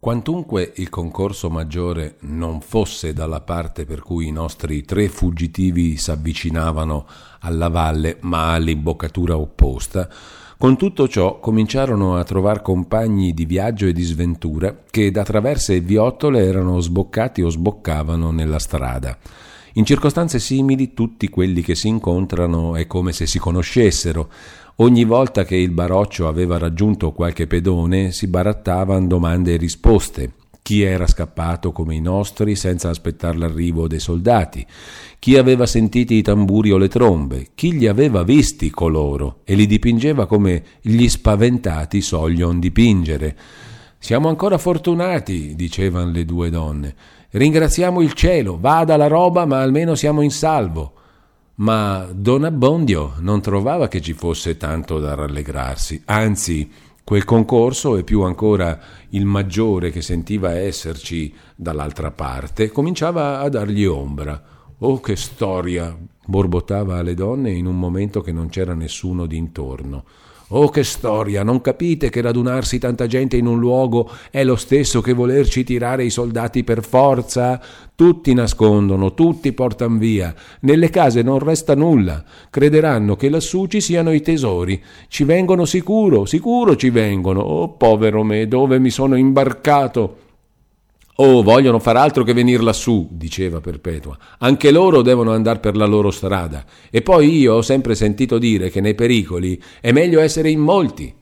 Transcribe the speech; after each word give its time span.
Quantunque 0.00 0.74
il 0.76 0.90
concorso 0.90 1.50
maggiore 1.50 2.18
non 2.20 2.60
fosse 2.60 3.12
dalla 3.12 3.40
parte 3.40 3.84
per 3.84 4.00
cui 4.00 4.28
i 4.28 4.30
nostri 4.30 4.84
tre 4.84 5.08
fuggitivi 5.08 5.96
s'avvicinavano 5.96 7.04
alla 7.40 7.68
valle, 7.68 8.18
ma 8.20 8.52
all'imboccatura 8.52 9.36
opposta, 9.36 10.08
con 10.56 10.76
tutto 10.76 11.08
ciò 11.08 11.40
cominciarono 11.40 12.16
a 12.16 12.22
trovar 12.22 12.62
compagni 12.62 13.34
di 13.34 13.44
viaggio 13.44 13.86
e 13.86 13.92
di 13.92 14.04
sventura 14.04 14.84
che 14.88 15.10
da 15.10 15.24
traverse 15.24 15.74
e 15.74 15.80
viottole 15.80 16.44
erano 16.44 16.78
sboccati 16.78 17.42
o 17.42 17.48
sboccavano 17.48 18.30
nella 18.30 18.60
strada. 18.60 19.18
In 19.74 19.84
circostanze 19.84 20.38
simili 20.38 20.94
tutti 20.94 21.28
quelli 21.28 21.60
che 21.60 21.74
si 21.74 21.88
incontrano 21.88 22.76
è 22.76 22.86
come 22.86 23.12
se 23.12 23.26
si 23.26 23.40
conoscessero, 23.40 24.30
Ogni 24.80 25.02
volta 25.02 25.44
che 25.44 25.56
il 25.56 25.72
baroccio 25.72 26.28
aveva 26.28 26.56
raggiunto 26.56 27.10
qualche 27.10 27.48
pedone 27.48 28.12
si 28.12 28.28
barattavano 28.28 29.08
domande 29.08 29.54
e 29.54 29.56
risposte. 29.56 30.34
Chi 30.62 30.82
era 30.82 31.08
scappato 31.08 31.72
come 31.72 31.96
i 31.96 32.00
nostri 32.00 32.54
senza 32.54 32.88
aspettare 32.88 33.38
l'arrivo 33.38 33.88
dei 33.88 33.98
soldati? 33.98 34.64
Chi 35.18 35.36
aveva 35.36 35.66
sentiti 35.66 36.14
i 36.14 36.22
tamburi 36.22 36.70
o 36.70 36.76
le 36.76 36.86
trombe? 36.86 37.48
Chi 37.56 37.76
li 37.76 37.88
aveva 37.88 38.22
visti 38.22 38.70
coloro? 38.70 39.40
E 39.42 39.56
li 39.56 39.66
dipingeva 39.66 40.26
come 40.26 40.62
gli 40.80 41.08
spaventati 41.08 42.00
soglion 42.00 42.60
dipingere. 42.60 43.36
Siamo 43.98 44.28
ancora 44.28 44.58
fortunati, 44.58 45.56
dicevano 45.56 46.12
le 46.12 46.24
due 46.24 46.50
donne. 46.50 46.94
Ringraziamo 47.30 48.00
il 48.00 48.12
cielo, 48.12 48.56
vada 48.60 48.96
la 48.96 49.08
roba, 49.08 49.44
ma 49.44 49.60
almeno 49.60 49.96
siamo 49.96 50.22
in 50.22 50.30
salvo 50.30 50.92
ma 51.58 52.06
Don 52.12 52.44
Abbondio 52.44 53.14
non 53.18 53.40
trovava 53.40 53.88
che 53.88 54.00
ci 54.00 54.12
fosse 54.12 54.56
tanto 54.56 55.00
da 55.00 55.14
rallegrarsi, 55.14 56.02
anzi 56.06 56.70
quel 57.02 57.24
concorso 57.24 57.96
e 57.96 58.04
più 58.04 58.22
ancora 58.22 58.78
il 59.10 59.24
maggiore 59.24 59.90
che 59.90 60.02
sentiva 60.02 60.52
esserci 60.52 61.34
dall'altra 61.56 62.10
parte 62.10 62.70
cominciava 62.70 63.40
a 63.40 63.48
dargli 63.48 63.84
ombra. 63.86 64.40
Oh 64.78 65.00
che 65.00 65.16
storia! 65.16 65.96
borbottava 66.26 66.98
alle 66.98 67.14
donne 67.14 67.50
in 67.50 67.66
un 67.66 67.78
momento 67.78 68.20
che 68.20 68.32
non 68.32 68.50
c'era 68.50 68.74
nessuno 68.74 69.26
d'intorno. 69.26 70.04
Oh 70.50 70.70
che 70.70 70.82
storia, 70.82 71.42
non 71.42 71.60
capite 71.60 72.08
che 72.08 72.22
radunarsi 72.22 72.78
tanta 72.78 73.06
gente 73.06 73.36
in 73.36 73.44
un 73.44 73.58
luogo 73.58 74.10
è 74.30 74.42
lo 74.44 74.56
stesso 74.56 75.02
che 75.02 75.12
volerci 75.12 75.62
tirare 75.62 76.04
i 76.04 76.10
soldati 76.10 76.64
per 76.64 76.82
forza? 76.82 77.60
Tutti 77.94 78.32
nascondono, 78.32 79.12
tutti 79.12 79.52
portan 79.52 79.98
via, 79.98 80.34
nelle 80.60 80.88
case 80.88 81.20
non 81.20 81.38
resta 81.38 81.74
nulla, 81.74 82.24
crederanno 82.48 83.14
che 83.14 83.28
lassù 83.28 83.66
ci 83.66 83.82
siano 83.82 84.10
i 84.10 84.22
tesori, 84.22 84.82
ci 85.08 85.24
vengono 85.24 85.66
sicuro, 85.66 86.24
sicuro 86.24 86.76
ci 86.76 86.88
vengono. 86.88 87.40
Oh 87.40 87.76
povero 87.76 88.22
me, 88.22 88.48
dove 88.48 88.78
mi 88.78 88.88
sono 88.88 89.16
imbarcato? 89.16 90.27
Oh, 91.20 91.42
vogliono 91.42 91.80
far 91.80 91.96
altro 91.96 92.22
che 92.22 92.32
venir 92.32 92.62
lassù, 92.62 93.08
diceva 93.10 93.60
Perpetua. 93.60 94.16
Anche 94.38 94.70
loro 94.70 95.02
devono 95.02 95.32
andare 95.32 95.58
per 95.58 95.76
la 95.76 95.84
loro 95.84 96.12
strada. 96.12 96.64
E 96.90 97.02
poi 97.02 97.38
io 97.38 97.54
ho 97.54 97.62
sempre 97.62 97.96
sentito 97.96 98.38
dire 98.38 98.70
che 98.70 98.80
nei 98.80 98.94
pericoli 98.94 99.60
è 99.80 99.90
meglio 99.90 100.20
essere 100.20 100.48
in 100.48 100.60
molti. 100.60 101.12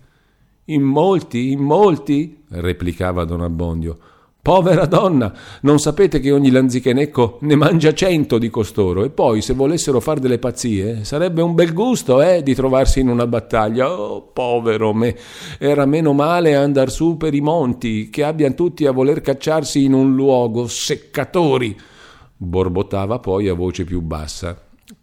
In 0.66 0.82
molti, 0.82 1.50
in 1.50 1.60
molti, 1.60 2.42
replicava 2.50 3.24
Don 3.24 3.40
Abbondio. 3.40 3.98
Povera 4.46 4.86
donna, 4.86 5.34
non 5.62 5.80
sapete 5.80 6.20
che 6.20 6.30
ogni 6.30 6.52
lanzichenecco 6.52 7.38
ne 7.40 7.56
mangia 7.56 7.92
cento 7.92 8.38
di 8.38 8.48
costoro 8.48 9.02
e 9.02 9.10
poi 9.10 9.42
se 9.42 9.54
volessero 9.54 9.98
far 9.98 10.20
delle 10.20 10.38
pazzie 10.38 11.02
sarebbe 11.02 11.42
un 11.42 11.56
bel 11.56 11.72
gusto, 11.72 12.22
eh, 12.22 12.44
di 12.44 12.54
trovarsi 12.54 13.00
in 13.00 13.08
una 13.08 13.26
battaglia. 13.26 13.90
Oh, 13.90 14.30
povero 14.32 14.94
me, 14.94 15.16
era 15.58 15.84
meno 15.84 16.12
male 16.12 16.54
andar 16.54 16.92
su 16.92 17.16
per 17.16 17.34
i 17.34 17.40
monti, 17.40 18.08
che 18.08 18.22
abbiano 18.22 18.54
tutti 18.54 18.86
a 18.86 18.92
voler 18.92 19.20
cacciarsi 19.20 19.82
in 19.82 19.94
un 19.94 20.14
luogo, 20.14 20.68
seccatori. 20.68 21.76
Borbottava 22.36 23.18
poi 23.18 23.48
a 23.48 23.54
voce 23.54 23.82
più 23.82 24.00
bassa. 24.00 24.56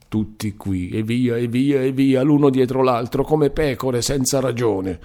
Tutti 0.08 0.56
qui, 0.56 0.88
e 0.88 1.04
via, 1.04 1.36
e 1.36 1.48
via, 1.48 1.82
e 1.82 1.92
via, 1.92 2.22
l'uno 2.22 2.50
dietro 2.50 2.82
l'altro, 2.82 3.26
come 3.26 3.50
pecore 3.50 4.02
senza 4.02 4.40
ragione. 4.40 5.00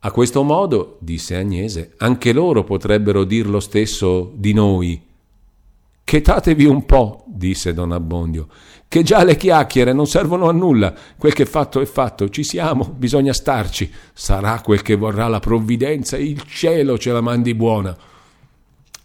A 0.00 0.12
questo 0.12 0.44
modo, 0.44 0.96
disse 1.00 1.34
Agnese, 1.34 1.94
anche 1.96 2.32
loro 2.32 2.62
potrebbero 2.62 3.24
dir 3.24 3.48
lo 3.48 3.58
stesso 3.58 4.32
di 4.34 4.52
noi. 4.52 5.02
Chetatevi 6.04 6.64
un 6.64 6.86
po', 6.86 7.24
disse 7.26 7.74
don 7.74 7.90
Abbondio, 7.90 8.46
che 8.86 9.02
già 9.02 9.24
le 9.24 9.36
chiacchiere 9.36 9.92
non 9.92 10.06
servono 10.06 10.48
a 10.48 10.52
nulla. 10.52 10.94
Quel 11.18 11.34
che 11.34 11.44
fatto 11.44 11.80
è 11.80 11.84
fatto, 11.84 12.28
ci 12.28 12.44
siamo, 12.44 12.94
bisogna 12.96 13.32
starci. 13.32 13.92
Sarà 14.14 14.60
quel 14.60 14.82
che 14.82 14.94
vorrà 14.94 15.26
la 15.26 15.40
provvidenza, 15.40 16.16
il 16.16 16.42
cielo 16.44 16.96
ce 16.96 17.10
la 17.10 17.20
mandi 17.20 17.54
buona. 17.54 17.94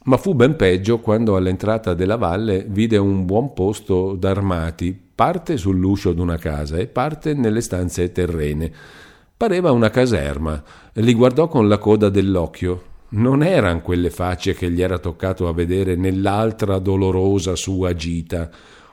Ma 0.06 0.18
fu 0.18 0.36
ben 0.36 0.56
peggio 0.56 1.00
quando 1.00 1.36
all'entrata 1.36 1.94
della 1.94 2.18
valle 2.18 2.66
vide 2.68 2.98
un 2.98 3.26
buon 3.26 3.54
posto 3.54 4.16
d'armati, 4.16 4.98
parte 5.16 5.58
sull'uscio 5.58 6.14
d'una 6.14 6.38
casa 6.38 6.78
e 6.78 6.88
parte 6.88 7.34
nelle 7.34 7.62
stanze 7.62 8.12
terrene. 8.12 8.72
Pareva 9.36 9.72
una 9.72 9.90
caserma. 9.90 10.62
Li 10.94 11.14
guardò 11.14 11.48
con 11.48 11.68
la 11.68 11.78
coda 11.78 12.10
dell'occhio. 12.10 12.92
Non 13.10 13.44
eran 13.44 13.82
quelle 13.82 14.10
facce 14.10 14.54
che 14.54 14.72
gli 14.72 14.82
era 14.82 14.98
toccato 14.98 15.48
a 15.48 15.54
vedere 15.54 15.96
nell'altra 15.96 16.80
dolorosa 16.80 17.56
sua 17.56 17.94
gita. 17.94 18.50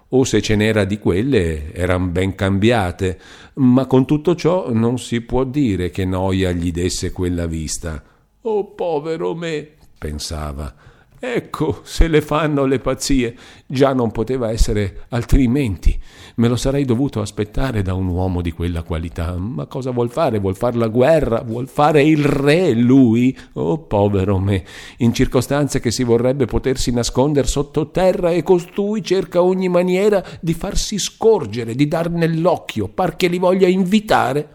O 0.08 0.24
se 0.24 0.42
ce 0.42 0.56
n'era 0.56 0.84
di 0.84 0.98
quelle, 0.98 1.72
eran 1.72 2.10
ben 2.10 2.34
cambiate, 2.34 3.18
ma 3.54 3.86
con 3.86 4.04
tutto 4.06 4.34
ciò 4.34 4.72
non 4.72 4.98
si 4.98 5.20
può 5.20 5.44
dire 5.44 5.90
che 5.90 6.04
noia 6.04 6.50
gli 6.50 6.72
desse 6.72 7.12
quella 7.12 7.46
vista. 7.46 8.02
Oh 8.42 8.74
povero 8.74 9.34
me, 9.34 9.68
pensava 9.96 10.89
Ecco, 11.22 11.81
se 11.82 12.08
le 12.08 12.22
fanno 12.22 12.64
le 12.64 12.78
pazzie. 12.78 13.36
Già 13.66 13.92
non 13.92 14.10
poteva 14.10 14.50
essere 14.50 15.04
altrimenti. 15.10 16.00
Me 16.36 16.48
lo 16.48 16.56
sarei 16.56 16.86
dovuto 16.86 17.20
aspettare 17.20 17.82
da 17.82 17.92
un 17.92 18.06
uomo 18.06 18.41
di 18.41 18.53
quella 18.53 18.82
qualità. 18.82 19.36
Ma 19.36 19.66
cosa 19.66 19.91
vuol 19.91 20.10
fare? 20.10 20.38
Vuol 20.38 20.56
fare 20.56 20.78
la 20.78 20.88
guerra? 20.88 21.42
Vuol 21.42 21.69
fare 21.69 22.03
il 22.03 22.25
re 22.25 22.72
lui? 22.72 23.36
Oh, 23.53 23.81
povero 23.81 24.38
me, 24.38 24.64
in 24.98 25.12
circostanze 25.12 25.78
che 25.78 25.91
si 25.91 26.04
vorrebbe 26.04 26.47
potersi 26.47 26.91
nascondere 26.91 27.47
sottoterra 27.47 28.31
e 28.31 28.42
costui 28.42 29.04
cerca 29.04 29.42
ogni 29.42 29.69
maniera 29.69 30.25
di 30.41 30.54
farsi 30.54 30.98
scorgere, 30.98 31.75
di 31.75 31.87
dar 31.87 32.08
nell'occhio, 32.08 32.88
par 32.88 33.16
che 33.16 33.26
li 33.28 33.38
voglia 33.38 33.69
invitare. 33.69 34.48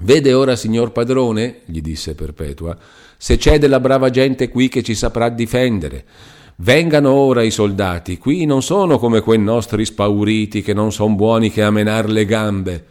Vede 0.00 0.34
ora, 0.34 0.56
signor 0.56 0.92
padrone, 0.92 1.60
gli 1.64 1.80
disse 1.80 2.14
Perpetua, 2.14 2.76
se 3.16 3.36
c'è 3.36 3.58
della 3.58 3.80
brava 3.80 4.10
gente 4.10 4.48
qui 4.48 4.68
che 4.68 4.82
ci 4.82 4.94
saprà 4.94 5.28
difendere. 5.28 6.04
Vengano 6.56 7.12
ora 7.12 7.42
i 7.42 7.50
soldati, 7.50 8.16
qui 8.18 8.46
non 8.46 8.62
sono 8.62 8.98
come 8.98 9.20
quei 9.20 9.38
nostri 9.38 9.84
spauriti 9.84 10.62
che 10.62 10.72
non 10.72 10.90
son 10.90 11.14
buoni 11.14 11.50
che 11.50 11.62
a 11.62 11.70
menar 11.70 12.08
le 12.08 12.24
gambe. 12.24 12.86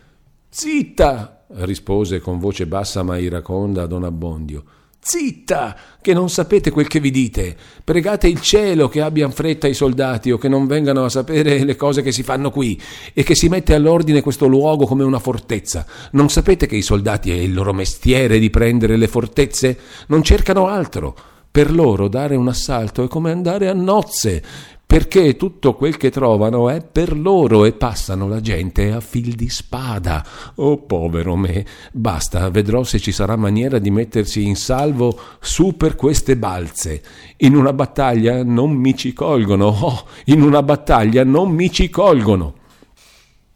Zitta! 0.49 1.45
rispose 1.59 2.19
con 2.19 2.39
voce 2.39 2.65
bassa 2.67 3.03
ma 3.03 3.17
iraconda 3.17 3.85
don 3.85 4.03
Abbondio. 4.03 4.63
Zitta, 5.07 5.75
che 6.01 6.15
non 6.15 6.31
sapete 6.31 6.71
quel 6.71 6.87
che 6.87 6.99
vi 6.99 7.11
dite. 7.11 7.55
Pregate 7.83 8.27
il 8.27 8.41
cielo 8.41 8.89
che 8.89 9.01
abbiano 9.01 9.31
fretta 9.31 9.67
i 9.67 9.75
soldati 9.75 10.31
o 10.31 10.39
che 10.39 10.47
non 10.47 10.65
vengano 10.65 11.05
a 11.05 11.09
sapere 11.09 11.63
le 11.63 11.75
cose 11.75 12.01
che 12.01 12.11
si 12.11 12.23
fanno 12.23 12.49
qui 12.49 12.81
e 13.13 13.21
che 13.21 13.35
si 13.35 13.47
mette 13.47 13.75
all'ordine 13.75 14.21
questo 14.21 14.47
luogo 14.47 14.87
come 14.87 15.03
una 15.03 15.19
fortezza. 15.19 15.85
Non 16.13 16.29
sapete 16.29 16.65
che 16.65 16.75
i 16.75 16.81
soldati 16.81 17.29
è 17.29 17.35
il 17.35 17.53
loro 17.53 17.71
mestiere 17.71 18.39
di 18.39 18.49
prendere 18.49 18.97
le 18.97 19.07
fortezze? 19.07 19.77
Non 20.07 20.23
cercano 20.23 20.65
altro. 20.65 21.15
Per 21.51 21.71
loro 21.71 22.07
dare 22.07 22.35
un 22.35 22.47
assalto 22.47 23.03
è 23.03 23.07
come 23.07 23.29
andare 23.29 23.69
a 23.69 23.73
nozze 23.73 24.43
perché 24.85 25.35
tutto 25.35 25.73
quel 25.73 25.97
che 25.97 26.11
trovano 26.11 26.69
è 26.69 26.83
per 26.83 27.17
loro 27.17 27.65
e 27.65 27.73
passano 27.73 28.27
la 28.27 28.39
gente 28.39 28.91
a 28.91 28.99
fil 28.99 29.33
di 29.33 29.49
spada. 29.49 30.23
Oh 30.55 30.77
povero 30.77 31.35
me, 31.35 31.65
basta, 31.91 32.49
vedrò 32.49 32.83
se 32.83 32.99
ci 32.99 33.11
sarà 33.11 33.35
maniera 33.35 33.79
di 33.79 33.89
mettersi 33.89 34.45
in 34.45 34.55
salvo 34.55 35.19
su 35.39 35.75
per 35.75 35.95
queste 35.95 36.37
balze. 36.37 37.01
In 37.37 37.55
una 37.55 37.73
battaglia 37.73 38.43
non 38.43 38.71
mi 38.71 38.95
ci 38.95 39.11
colgono, 39.11 39.67
oh, 39.67 40.05
in 40.25 40.41
una 40.41 40.61
battaglia 40.61 41.23
non 41.23 41.49
mi 41.51 41.71
ci 41.71 41.89
colgono. 41.89 42.63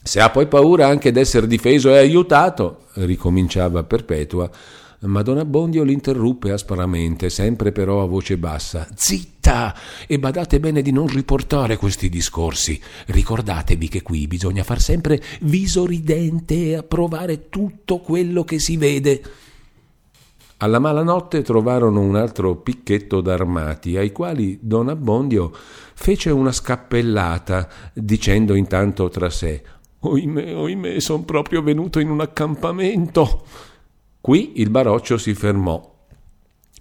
Se 0.01 0.19
ha 0.19 0.29
poi 0.31 0.47
paura 0.47 0.87
anche 0.87 1.11
d'essere 1.11 1.45
difeso 1.45 1.89
e 1.89 1.97
aiutato, 1.97 2.85
ricominciava 2.93 3.83
Perpetua, 3.83 4.49
ma 5.01 5.21
Don 5.21 5.37
Abbondio 5.37 5.83
l'interruppe 5.83 6.51
aspramente, 6.51 7.29
sempre 7.29 7.71
però 7.71 8.01
a 8.01 8.05
voce 8.05 8.37
bassa. 8.37 8.87
Zitta! 8.95 9.73
E 10.07 10.19
badate 10.19 10.59
bene 10.59 10.81
di 10.81 10.91
non 10.91 11.07
riportare 11.07 11.77
questi 11.77 12.09
discorsi. 12.09 12.79
Ricordatevi 13.07 13.87
che 13.87 14.01
qui 14.01 14.27
bisogna 14.27 14.63
far 14.63 14.81
sempre 14.81 15.21
viso 15.41 15.85
ridente 15.85 16.53
e 16.53 16.75
approvare 16.75 17.49
tutto 17.49 17.99
quello 17.99 18.43
che 18.43 18.59
si 18.59 18.77
vede. 18.77 19.21
Alla 20.57 20.79
malanotte 20.79 21.41
trovarono 21.41 22.01
un 22.01 22.17
altro 22.17 22.57
picchetto 22.57 23.21
d'armati, 23.21 23.95
ai 23.95 24.11
quali 24.11 24.59
Don 24.61 24.89
Abbondio 24.89 25.53
fece 25.93 26.31
una 26.31 26.51
scappellata, 26.51 27.69
dicendo 27.93 28.53
intanto 28.55 29.07
tra 29.07 29.29
sé 29.29 29.63
Oimè, 30.01 30.55
oimè, 30.55 30.99
son 31.01 31.25
proprio 31.25 31.61
venuto 31.61 31.99
in 31.99 32.09
un 32.09 32.21
accampamento. 32.21 33.43
Qui 34.21 34.53
il 34.55 34.69
baroccio 34.69 35.17
si 35.17 35.33
fermò 35.33 35.95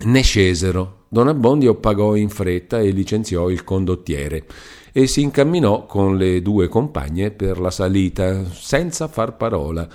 Ne 0.07 0.23
scesero. 0.23 1.05
Don 1.09 1.29
Abbondio 1.29 1.77
pagò 1.77 2.17
in 2.17 2.29
fretta 2.29 2.81
e 2.81 2.91
licenziò 2.91 3.49
il 3.49 3.65
condottiere 3.65 4.45
e 4.93 5.07
si 5.07 5.23
incamminò 5.23 5.87
con 5.87 6.17
le 6.17 6.43
due 6.43 6.67
compagne 6.69 7.31
per 7.31 7.61
la 7.61 7.71
salita, 7.71 8.45
senza 8.51 9.07
far 9.07 9.37
parola. 9.37 9.89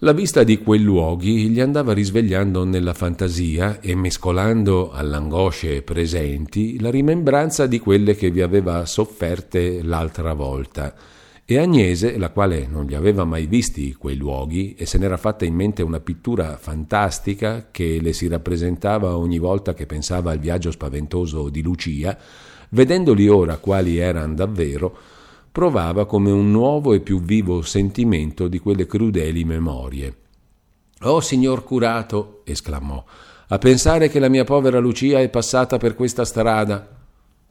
La 0.00 0.12
vista 0.12 0.44
di 0.44 0.58
quei 0.58 0.80
luoghi 0.80 1.48
gli 1.48 1.58
andava 1.58 1.92
risvegliando 1.92 2.64
nella 2.64 2.94
fantasia 2.94 3.80
e 3.80 3.96
mescolando 3.96 4.92
all'angosce 4.92 5.82
presenti 5.82 6.78
la 6.78 6.90
rimembranza 6.90 7.66
di 7.66 7.80
quelle 7.80 8.14
che 8.14 8.30
vi 8.30 8.42
aveva 8.42 8.84
sofferte 8.84 9.82
l'altra 9.82 10.34
volta. 10.34 10.94
E 11.50 11.56
Agnese, 11.56 12.18
la 12.18 12.28
quale 12.28 12.66
non 12.66 12.84
li 12.84 12.94
aveva 12.94 13.24
mai 13.24 13.46
visti 13.46 13.94
quei 13.94 14.16
luoghi 14.16 14.74
e 14.74 14.84
se 14.84 14.98
n'era 14.98 15.16
fatta 15.16 15.46
in 15.46 15.54
mente 15.54 15.80
una 15.80 15.98
pittura 15.98 16.58
fantastica 16.58 17.68
che 17.70 18.00
le 18.02 18.12
si 18.12 18.28
rappresentava 18.28 19.16
ogni 19.16 19.38
volta 19.38 19.72
che 19.72 19.86
pensava 19.86 20.30
al 20.30 20.40
viaggio 20.40 20.70
spaventoso 20.70 21.48
di 21.48 21.62
Lucia, 21.62 22.18
vedendoli 22.68 23.28
ora 23.28 23.56
quali 23.56 23.96
erano 23.96 24.34
davvero, 24.34 24.94
provava 25.50 26.04
come 26.04 26.30
un 26.30 26.50
nuovo 26.50 26.92
e 26.92 27.00
più 27.00 27.18
vivo 27.22 27.62
sentimento 27.62 28.46
di 28.46 28.58
quelle 28.58 28.84
crudeli 28.84 29.42
memorie. 29.44 30.16
Oh 31.04 31.22
signor 31.22 31.64
curato, 31.64 32.42
esclamò, 32.44 33.02
a 33.48 33.56
pensare 33.56 34.10
che 34.10 34.18
la 34.18 34.28
mia 34.28 34.44
povera 34.44 34.80
Lucia 34.80 35.20
è 35.20 35.30
passata 35.30 35.78
per 35.78 35.94
questa 35.94 36.26
strada. 36.26 36.97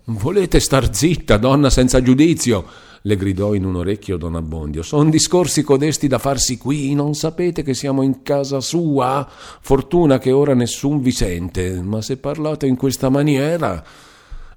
Volete 0.09 0.62
star 0.62 0.95
zitta, 0.95 1.36
donna 1.36 1.69
senza 1.69 2.01
giudizio, 2.01 2.63
le 3.01 3.18
gridò 3.18 3.54
in 3.54 3.65
un 3.65 3.75
orecchio 3.75 4.15
don 4.15 4.36
Abbondio. 4.36 4.81
Son 4.81 5.09
discorsi 5.09 5.63
codesti 5.63 6.07
da 6.07 6.18
farsi 6.18 6.57
qui, 6.57 6.94
non 6.94 7.13
sapete 7.13 7.62
che 7.62 7.74
siamo 7.74 8.04
in 8.04 8.24
casa 8.24 8.62
sua? 8.62 9.27
Fortuna 9.27 10.18
che 10.18 10.31
ora 10.31 10.54
nessun 10.54 11.01
vi 11.01 11.12
sente, 11.12 11.81
ma 11.81 12.01
se 12.01 12.15
parlate 12.15 12.68
in 12.68 12.77
questa 12.77 13.09
maniera. 13.09 13.83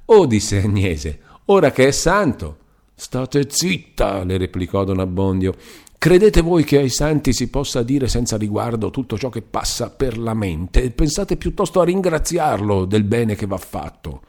Oh, 0.04 0.26
disse 0.26 0.62
Agnese, 0.62 1.18
ora 1.46 1.72
che 1.72 1.88
è 1.88 1.90
santo. 1.90 2.56
State 2.94 3.48
zitta, 3.50 4.22
le 4.22 4.38
replicò 4.38 4.84
don 4.84 5.00
Abbondio. 5.00 5.56
Credete 5.98 6.42
voi 6.42 6.62
che 6.62 6.78
ai 6.78 6.90
santi 6.90 7.32
si 7.32 7.50
possa 7.50 7.82
dire 7.82 8.06
senza 8.06 8.36
riguardo 8.36 8.90
tutto 8.90 9.18
ciò 9.18 9.30
che 9.30 9.42
passa 9.42 9.90
per 9.90 10.16
la 10.16 10.34
mente? 10.34 10.92
Pensate 10.92 11.36
piuttosto 11.36 11.80
a 11.80 11.84
ringraziarlo 11.84 12.84
del 12.84 13.02
bene 13.02 13.34
che 13.34 13.46
va 13.46 13.58
fatto. 13.58 14.22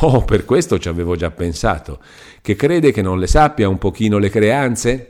Oh, 0.00 0.24
per 0.24 0.44
questo 0.44 0.78
ci 0.78 0.88
avevo 0.88 1.16
già 1.16 1.30
pensato. 1.30 2.00
Che 2.40 2.56
crede 2.56 2.92
che 2.92 3.02
non 3.02 3.18
le 3.18 3.26
sappia 3.26 3.68
un 3.68 3.78
pochino 3.78 4.18
le 4.18 4.30
creanze? 4.30 5.08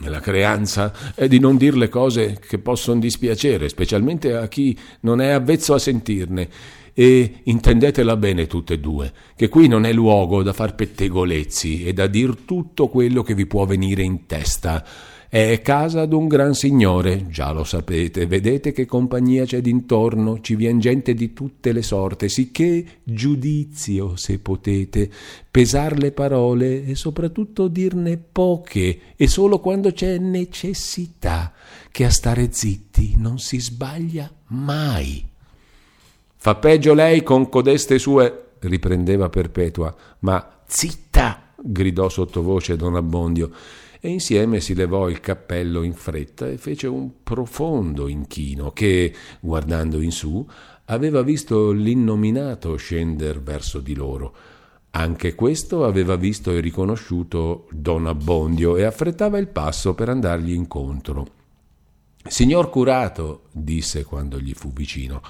La 0.00 0.18
creanza 0.20 0.92
è 1.14 1.28
di 1.28 1.38
non 1.38 1.56
dir 1.56 1.76
le 1.76 1.88
cose 1.88 2.38
che 2.40 2.58
possono 2.58 2.98
dispiacere, 2.98 3.68
specialmente 3.68 4.34
a 4.34 4.48
chi 4.48 4.76
non 5.00 5.20
è 5.20 5.28
avvezzo 5.28 5.74
a 5.74 5.78
sentirne. 5.78 6.48
E 6.92 7.40
intendetela 7.44 8.16
bene 8.16 8.46
tutte 8.46 8.74
e 8.74 8.78
due, 8.78 9.12
che 9.34 9.48
qui 9.48 9.66
non 9.66 9.84
è 9.84 9.92
luogo 9.92 10.42
da 10.42 10.52
far 10.52 10.74
pettegolezzi 10.74 11.84
e 11.84 11.92
da 11.92 12.06
dir 12.06 12.36
tutto 12.44 12.88
quello 12.88 13.22
che 13.22 13.34
vi 13.34 13.46
può 13.46 13.64
venire 13.64 14.02
in 14.02 14.26
testa 14.26 14.84
è 15.42 15.60
casa 15.62 16.06
d'un 16.06 16.28
gran 16.28 16.54
signore, 16.54 17.26
già 17.28 17.50
lo 17.50 17.64
sapete, 17.64 18.24
vedete 18.24 18.70
che 18.70 18.86
compagnia 18.86 19.44
c'è 19.44 19.60
d'intorno, 19.60 20.40
ci 20.40 20.54
vien 20.54 20.78
gente 20.78 21.12
di 21.12 21.32
tutte 21.32 21.72
le 21.72 21.82
sorte, 21.82 22.28
sicché 22.28 23.00
giudizio, 23.02 24.14
se 24.14 24.38
potete, 24.38 25.10
pesar 25.50 25.98
le 25.98 26.12
parole 26.12 26.84
e 26.86 26.94
soprattutto 26.94 27.66
dirne 27.66 28.16
poche, 28.16 29.00
e 29.16 29.26
solo 29.26 29.58
quando 29.58 29.90
c'è 29.90 30.18
necessità, 30.18 31.52
che 31.90 32.04
a 32.04 32.10
stare 32.10 32.52
zitti 32.52 33.14
non 33.16 33.40
si 33.40 33.58
sbaglia 33.58 34.32
mai. 34.50 35.26
Fa 36.36 36.54
peggio 36.54 36.94
lei 36.94 37.24
con 37.24 37.48
codeste 37.48 37.98
sue, 37.98 38.50
riprendeva 38.60 39.28
Perpetua, 39.30 39.92
ma 40.20 40.60
zitta! 40.64 41.54
gridò 41.56 42.08
sottovoce 42.08 42.76
don 42.76 42.94
Abbondio 42.94 43.50
e 44.04 44.10
insieme 44.10 44.60
si 44.60 44.74
levò 44.74 45.08
il 45.08 45.18
cappello 45.20 45.82
in 45.82 45.94
fretta 45.94 46.46
e 46.46 46.58
fece 46.58 46.86
un 46.86 47.22
profondo 47.22 48.06
inchino 48.06 48.70
che, 48.70 49.14
guardando 49.40 50.02
in 50.02 50.12
su, 50.12 50.46
aveva 50.84 51.22
visto 51.22 51.70
l'innominato 51.70 52.76
scender 52.76 53.40
verso 53.40 53.80
di 53.80 53.94
loro. 53.94 54.34
Anche 54.90 55.34
questo 55.34 55.86
aveva 55.86 56.16
visto 56.16 56.50
e 56.50 56.60
riconosciuto 56.60 57.66
Don 57.70 58.06
Abbondio 58.06 58.76
e 58.76 58.82
affrettava 58.82 59.38
il 59.38 59.48
passo 59.48 59.94
per 59.94 60.10
andargli 60.10 60.52
incontro. 60.52 61.26
Signor 62.28 62.68
curato, 62.68 63.44
disse 63.52 64.04
quando 64.04 64.38
gli 64.38 64.52
fu 64.52 64.70
vicino, 64.70 65.22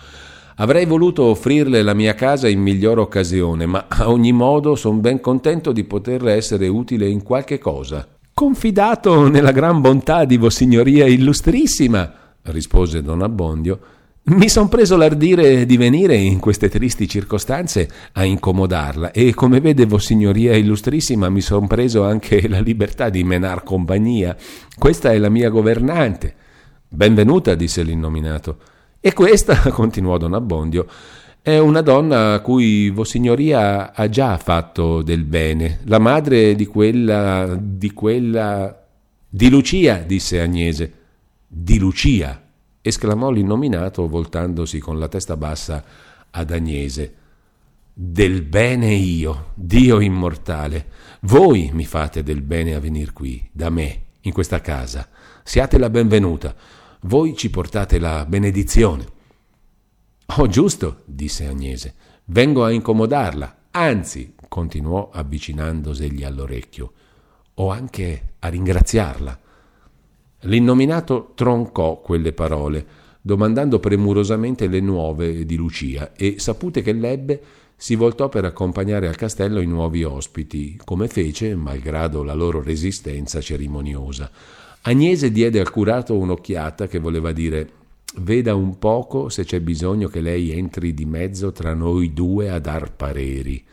avrei 0.56 0.84
voluto 0.84 1.22
offrirle 1.22 1.80
la 1.82 1.94
mia 1.94 2.14
casa 2.14 2.48
in 2.48 2.60
miglior 2.60 2.98
occasione, 2.98 3.66
ma 3.66 3.86
a 3.88 4.10
ogni 4.10 4.32
modo 4.32 4.74
son 4.74 5.00
ben 5.00 5.20
contento 5.20 5.70
di 5.70 5.84
poterle 5.84 6.32
essere 6.32 6.66
utile 6.66 7.06
in 7.08 7.22
qualche 7.22 7.58
cosa. 7.58 8.08
Confidato 8.34 9.28
nella 9.28 9.52
gran 9.52 9.80
bontà 9.80 10.24
di 10.24 10.36
Vossignoria 10.38 11.06
Illustrissima, 11.06 12.12
rispose 12.42 13.00
Don 13.00 13.22
Abbondio, 13.22 13.78
mi 14.24 14.48
son 14.48 14.68
preso 14.68 14.96
l'ardire 14.96 15.64
di 15.64 15.76
venire 15.76 16.16
in 16.16 16.40
queste 16.40 16.68
tristi 16.68 17.08
circostanze 17.08 17.88
a 18.10 18.24
incomodarla 18.24 19.12
e 19.12 19.34
come 19.34 19.60
vede 19.60 19.86
Vossignoria 19.86 20.56
Illustrissima 20.56 21.28
mi 21.28 21.40
son 21.40 21.68
preso 21.68 22.02
anche 22.02 22.48
la 22.48 22.58
libertà 22.58 23.08
di 23.08 23.22
menar 23.22 23.62
compagnia. 23.62 24.36
Questa 24.76 25.12
è 25.12 25.18
la 25.18 25.28
mia 25.28 25.48
governante. 25.48 26.34
Benvenuta, 26.88 27.54
disse 27.54 27.84
l'innominato. 27.84 28.58
E 28.98 29.12
questa, 29.12 29.54
continuò 29.70 30.18
Don 30.18 30.34
Abbondio, 30.34 30.86
è 31.44 31.58
una 31.58 31.82
donna 31.82 32.32
a 32.32 32.40
cui 32.40 32.88
Vossignoria 32.88 33.92
ha 33.92 34.08
già 34.08 34.38
fatto 34.38 35.02
del 35.02 35.24
bene, 35.24 35.80
la 35.84 35.98
madre 35.98 36.54
di 36.54 36.64
quella. 36.64 37.54
di 37.60 37.92
quella. 37.92 38.82
di 39.28 39.50
Lucia, 39.50 39.98
disse 39.98 40.40
Agnese. 40.40 40.92
Di 41.46 41.78
Lucia, 41.78 42.42
esclamò 42.80 43.30
l'innominato 43.30 44.08
voltandosi 44.08 44.78
con 44.78 44.98
la 44.98 45.06
testa 45.08 45.36
bassa 45.36 45.84
ad 46.30 46.50
Agnese. 46.50 47.14
Del 47.92 48.40
bene 48.40 48.94
io, 48.94 49.50
Dio 49.52 50.00
immortale. 50.00 50.86
Voi 51.20 51.68
mi 51.74 51.84
fate 51.84 52.22
del 52.22 52.40
bene 52.40 52.74
a 52.74 52.80
venir 52.80 53.12
qui, 53.12 53.46
da 53.52 53.68
me, 53.68 54.00
in 54.22 54.32
questa 54.32 54.62
casa. 54.62 55.06
Siate 55.42 55.76
la 55.76 55.90
benvenuta. 55.90 56.54
Voi 57.00 57.36
ci 57.36 57.50
portate 57.50 57.98
la 57.98 58.24
benedizione. 58.24 59.13
Oh, 60.26 60.46
giusto, 60.46 61.02
disse 61.04 61.46
Agnese. 61.46 61.94
Vengo 62.26 62.64
a 62.64 62.70
incomodarla. 62.70 63.56
Anzi, 63.72 64.34
continuò 64.48 65.10
avvicinandosegli 65.12 66.24
all'orecchio, 66.24 66.92
o 67.54 67.70
anche 67.70 68.34
a 68.38 68.48
ringraziarla. 68.48 69.40
L'innominato 70.40 71.32
troncò 71.34 72.00
quelle 72.00 72.32
parole, 72.32 72.86
domandando 73.20 73.78
premurosamente 73.78 74.66
le 74.66 74.80
nuove 74.80 75.44
di 75.44 75.56
Lucia, 75.56 76.12
e 76.14 76.36
sapute 76.38 76.82
che 76.82 76.92
l'ebbe, 76.92 77.42
si 77.76 77.94
voltò 77.96 78.28
per 78.28 78.44
accompagnare 78.44 79.08
al 79.08 79.16
castello 79.16 79.60
i 79.60 79.66
nuovi 79.66 80.04
ospiti, 80.04 80.80
come 80.84 81.08
fece, 81.08 81.54
malgrado 81.54 82.22
la 82.22 82.34
loro 82.34 82.62
resistenza 82.62 83.40
cerimoniosa. 83.40 84.30
Agnese 84.82 85.30
diede 85.30 85.60
al 85.60 85.70
curato 85.70 86.16
un'occhiata 86.16 86.86
che 86.86 86.98
voleva 86.98 87.32
dire 87.32 87.68
Veda 88.16 88.54
un 88.54 88.78
poco 88.78 89.28
se 89.28 89.44
c'è 89.44 89.60
bisogno 89.60 90.06
che 90.06 90.20
lei 90.20 90.52
entri 90.52 90.94
di 90.94 91.04
mezzo 91.04 91.50
tra 91.50 91.74
noi 91.74 92.12
due 92.12 92.48
a 92.48 92.60
dar 92.60 92.92
pareri. 92.92 93.64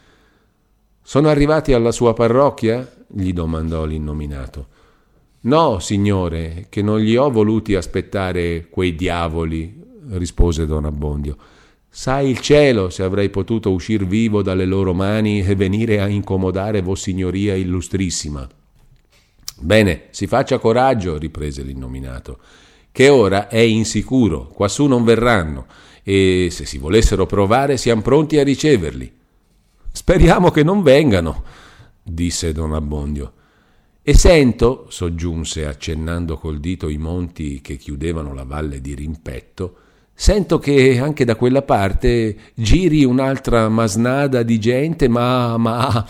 Sono 1.03 1.29
arrivati 1.29 1.73
alla 1.73 1.91
sua 1.91 2.13
parrocchia? 2.13 2.89
gli 3.07 3.33
domandò 3.33 3.85
l'innominato. 3.85 4.67
No, 5.41 5.77
signore, 5.79 6.67
che 6.69 6.81
non 6.81 6.99
gli 6.99 7.15
ho 7.15 7.29
voluti 7.29 7.75
aspettare 7.75 8.67
quei 8.69 8.95
diavoli, 8.95 9.79
rispose 10.11 10.65
don 10.65 10.85
Abbondio. 10.85 11.37
Sai 11.87 12.29
il 12.29 12.39
cielo 12.39 12.89
se 12.89 13.03
avrei 13.03 13.29
potuto 13.29 13.71
uscir 13.71 14.05
vivo 14.05 14.41
dalle 14.41 14.65
loro 14.65 14.93
mani 14.93 15.41
e 15.41 15.53
venire 15.55 15.99
a 15.99 16.07
incomodare 16.07 16.81
Vossignoria 16.81 17.53
illustrissima. 17.53 18.47
Bene, 19.59 20.03
si 20.09 20.25
faccia 20.25 20.57
coraggio, 20.57 21.17
riprese 21.17 21.61
l'innominato 21.61 22.39
che 22.91 23.09
ora 23.09 23.47
è 23.47 23.59
insicuro, 23.59 24.47
quassù 24.47 24.85
non 24.85 25.03
verranno, 25.03 25.65
e 26.03 26.49
se 26.51 26.65
si 26.65 26.77
volessero 26.77 27.25
provare 27.25 27.77
siamo 27.77 28.01
pronti 28.01 28.37
a 28.37 28.43
riceverli. 28.43 29.11
Speriamo 29.91 30.51
che 30.51 30.63
non 30.63 30.83
vengano, 30.83 31.43
disse 32.03 32.51
don 32.51 32.73
Abbondio. 32.73 33.33
E 34.03 34.15
sento, 34.15 34.87
soggiunse 34.89 35.65
accennando 35.65 36.37
col 36.37 36.59
dito 36.59 36.89
i 36.89 36.97
monti 36.97 37.61
che 37.61 37.77
chiudevano 37.77 38.33
la 38.33 38.43
valle 38.43 38.81
di 38.81 38.95
Rimpetto, 38.95 39.75
sento 40.13 40.59
che 40.59 40.99
anche 40.99 41.23
da 41.23 41.35
quella 41.35 41.61
parte 41.61 42.35
giri 42.55 43.05
un'altra 43.05 43.69
masnada 43.69 44.43
di 44.43 44.59
gente, 44.59 45.07
ma... 45.07 45.57
ma... 45.57 46.07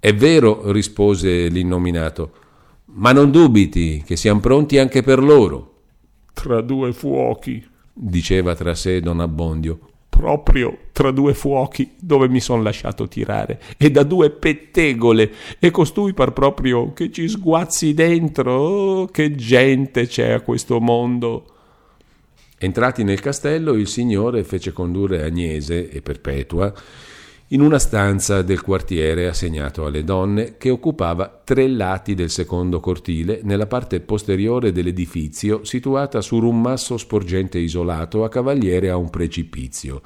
È 0.00 0.14
vero, 0.14 0.72
rispose 0.72 1.48
l'innominato, 1.48 2.32
ma 2.86 3.12
non 3.12 3.30
dubiti 3.30 4.02
che 4.04 4.16
siamo 4.16 4.40
pronti 4.40 4.78
anche 4.78 5.02
per 5.02 5.22
loro 5.22 5.69
tra 6.32 6.60
due 6.60 6.92
fuochi, 6.92 7.66
diceva 7.92 8.54
tra 8.54 8.74
sé 8.74 9.00
don 9.00 9.20
Abbondio. 9.20 9.78
proprio 10.20 10.76
tra 10.92 11.10
due 11.12 11.32
fuochi 11.32 11.92
dove 11.98 12.28
mi 12.28 12.40
son 12.40 12.62
lasciato 12.62 13.08
tirare, 13.08 13.58
e 13.78 13.90
da 13.90 14.02
due 14.02 14.28
pettegole, 14.30 15.32
e 15.58 15.70
costui 15.70 16.12
par 16.12 16.32
proprio 16.32 16.92
che 16.92 17.10
ci 17.10 17.26
sguazzi 17.26 17.94
dentro. 17.94 18.52
Oh, 18.52 19.06
che 19.06 19.34
gente 19.34 20.06
c'è 20.06 20.32
a 20.32 20.40
questo 20.40 20.78
mondo! 20.78 21.46
Entrati 22.58 23.02
nel 23.02 23.20
castello, 23.20 23.72
il 23.72 23.88
signore 23.88 24.44
fece 24.44 24.72
condurre 24.72 25.22
Agnese 25.22 25.88
e 25.88 26.02
Perpetua 26.02 26.70
in 27.52 27.62
una 27.62 27.80
stanza 27.80 28.42
del 28.42 28.62
quartiere 28.62 29.26
assegnato 29.26 29.84
alle 29.84 30.04
donne 30.04 30.56
che 30.56 30.70
occupava 30.70 31.40
tre 31.42 31.66
lati 31.66 32.14
del 32.14 32.30
secondo 32.30 32.78
cortile 32.78 33.40
nella 33.42 33.66
parte 33.66 33.98
posteriore 33.98 34.70
dell'edifizio 34.70 35.64
situata 35.64 36.20
su 36.20 36.36
un 36.36 36.60
masso 36.60 36.96
sporgente 36.96 37.58
isolato 37.58 38.22
a 38.22 38.28
cavaliere 38.28 38.88
a 38.88 38.96
un 38.96 39.10
precipizio. 39.10 40.00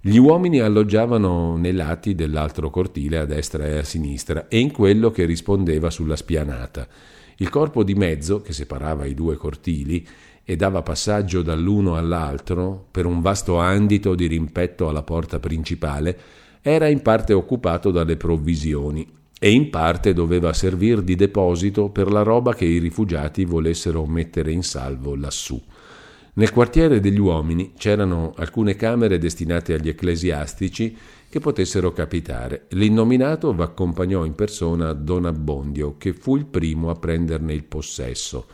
Gli 0.00 0.16
uomini 0.16 0.58
alloggiavano 0.58 1.56
nei 1.56 1.72
lati 1.72 2.16
dell'altro 2.16 2.68
cortile 2.70 3.18
a 3.18 3.26
destra 3.26 3.64
e 3.64 3.78
a 3.78 3.84
sinistra 3.84 4.48
e 4.48 4.58
in 4.58 4.72
quello 4.72 5.12
che 5.12 5.24
rispondeva 5.24 5.88
sulla 5.88 6.16
spianata. 6.16 6.88
Il 7.36 7.48
corpo 7.48 7.84
di 7.84 7.94
mezzo, 7.94 8.40
che 8.40 8.52
separava 8.52 9.04
i 9.04 9.14
due 9.14 9.36
cortili 9.36 10.04
e 10.44 10.56
dava 10.56 10.82
passaggio 10.82 11.42
dall'uno 11.42 11.96
all'altro 11.96 12.88
per 12.90 13.06
un 13.06 13.20
vasto 13.20 13.58
andito 13.58 14.16
di 14.16 14.26
rimpetto 14.26 14.88
alla 14.88 15.04
porta 15.04 15.38
principale, 15.38 16.40
era 16.62 16.86
in 16.86 17.02
parte 17.02 17.32
occupato 17.32 17.90
dalle 17.90 18.16
provvisioni 18.16 19.06
e 19.38 19.50
in 19.50 19.70
parte 19.70 20.14
doveva 20.14 20.52
servir 20.52 21.02
di 21.02 21.16
deposito 21.16 21.88
per 21.88 22.12
la 22.12 22.22
roba 22.22 22.54
che 22.54 22.64
i 22.64 22.78
rifugiati 22.78 23.44
volessero 23.44 24.06
mettere 24.06 24.52
in 24.52 24.62
salvo 24.62 25.16
lassù. 25.16 25.60
Nel 26.34 26.52
quartiere 26.52 27.00
degli 27.00 27.18
uomini 27.18 27.72
c'erano 27.76 28.32
alcune 28.36 28.76
camere 28.76 29.18
destinate 29.18 29.74
agli 29.74 29.88
ecclesiastici 29.88 30.96
che 31.28 31.40
potessero 31.40 31.92
capitare. 31.92 32.66
L'innominato 32.70 33.52
v'accompagnò 33.52 34.24
in 34.24 34.36
persona 34.36 34.92
Don 34.92 35.26
Abbondio, 35.26 35.96
che 35.98 36.12
fu 36.12 36.36
il 36.36 36.46
primo 36.46 36.90
a 36.90 36.94
prenderne 36.94 37.52
il 37.52 37.64
possesso. 37.64 38.46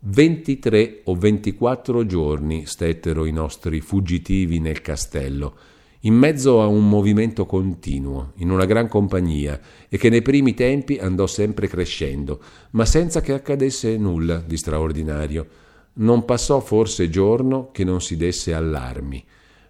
23 0.00 1.00
o 1.04 1.14
24 1.14 2.04
giorni 2.04 2.66
stettero 2.66 3.24
i 3.24 3.32
nostri 3.32 3.80
fuggitivi 3.80 4.60
nel 4.60 4.82
castello 4.82 5.56
in 6.02 6.14
mezzo 6.14 6.62
a 6.62 6.66
un 6.66 6.88
movimento 6.88 7.44
continuo, 7.44 8.32
in 8.36 8.50
una 8.50 8.66
gran 8.66 8.86
compagnia, 8.86 9.60
e 9.88 9.98
che 9.98 10.08
nei 10.10 10.22
primi 10.22 10.54
tempi 10.54 10.96
andò 10.98 11.26
sempre 11.26 11.66
crescendo, 11.66 12.40
ma 12.70 12.84
senza 12.84 13.20
che 13.20 13.32
accadesse 13.32 13.96
nulla 13.96 14.36
di 14.36 14.56
straordinario. 14.56 15.46
Non 15.94 16.24
passò 16.24 16.60
forse 16.60 17.10
giorno 17.10 17.70
che 17.72 17.82
non 17.82 18.00
si 18.00 18.16
desse 18.16 18.54
allarmi. 18.54 19.24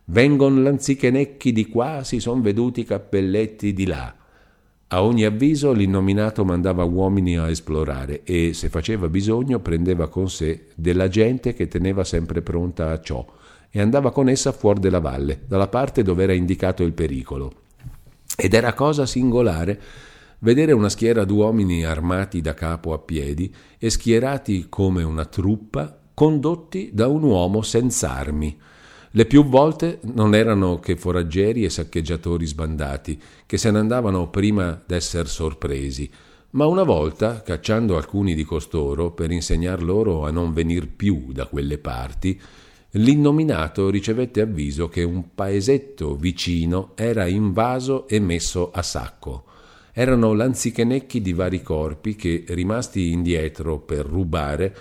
Vengon 0.06 0.62
lanzichenecchi 0.62 1.52
di 1.52 1.66
qua, 1.68 2.04
si 2.04 2.20
son 2.20 2.42
veduti 2.42 2.84
cappelletti 2.84 3.72
di 3.72 3.86
là. 3.86 4.14
A 4.90 5.02
ogni 5.02 5.24
avviso 5.24 5.72
l'innominato 5.72 6.44
mandava 6.44 6.84
uomini 6.84 7.38
a 7.38 7.48
esplorare 7.48 8.22
e, 8.24 8.52
se 8.52 8.68
faceva 8.68 9.08
bisogno, 9.08 9.60
prendeva 9.60 10.08
con 10.08 10.28
sé 10.28 10.66
della 10.74 11.08
gente 11.08 11.54
che 11.54 11.68
teneva 11.68 12.04
sempre 12.04 12.42
pronta 12.42 12.90
a 12.90 13.00
ciò 13.00 13.24
e 13.70 13.80
andava 13.80 14.10
con 14.10 14.28
essa 14.28 14.52
fuori 14.52 14.80
della 14.80 15.00
valle, 15.00 15.42
dalla 15.46 15.68
parte 15.68 16.02
dove 16.02 16.22
era 16.22 16.32
indicato 16.32 16.82
il 16.82 16.92
pericolo. 16.92 17.52
Ed 18.36 18.54
era 18.54 18.72
cosa 18.72 19.06
singolare 19.06 19.80
vedere 20.40 20.72
una 20.72 20.88
schiera 20.88 21.24
d'uomini 21.24 21.84
armati 21.84 22.40
da 22.40 22.54
capo 22.54 22.92
a 22.92 22.98
piedi 22.98 23.52
e 23.78 23.90
schierati 23.90 24.66
come 24.68 25.02
una 25.02 25.24
truppa, 25.24 25.98
condotti 26.14 26.90
da 26.92 27.08
un 27.08 27.22
uomo 27.22 27.62
senza 27.62 28.14
armi. 28.14 28.56
Le 29.12 29.24
più 29.24 29.44
volte 29.44 30.00
non 30.02 30.34
erano 30.34 30.78
che 30.78 30.96
foraggeri 30.96 31.64
e 31.64 31.70
saccheggiatori 31.70 32.46
sbandati, 32.46 33.20
che 33.46 33.56
se 33.56 33.70
ne 33.70 33.78
andavano 33.78 34.28
prima 34.28 34.80
d'esser 34.84 35.28
sorpresi, 35.28 36.10
ma 36.50 36.66
una 36.66 36.82
volta, 36.82 37.42
cacciando 37.42 37.96
alcuni 37.96 38.34
di 38.34 38.44
costoro 38.44 39.10
per 39.12 39.30
insegnar 39.30 39.82
loro 39.82 40.24
a 40.24 40.30
non 40.30 40.52
venir 40.52 40.88
più 40.88 41.32
da 41.32 41.46
quelle 41.46 41.78
parti, 41.78 42.40
l'innominato 42.92 43.90
ricevette 43.90 44.40
avviso 44.40 44.88
che 44.88 45.02
un 45.02 45.34
paesetto 45.34 46.16
vicino 46.16 46.92
era 46.94 47.26
invaso 47.26 48.08
e 48.08 48.18
messo 48.18 48.70
a 48.70 48.82
sacco. 48.82 49.44
Erano 49.92 50.32
lanzichenecchi 50.32 51.20
di 51.20 51.32
vari 51.34 51.60
corpi 51.60 52.16
che, 52.16 52.44
rimasti 52.48 53.10
indietro 53.10 53.78
per 53.78 54.06
rubare, 54.06 54.74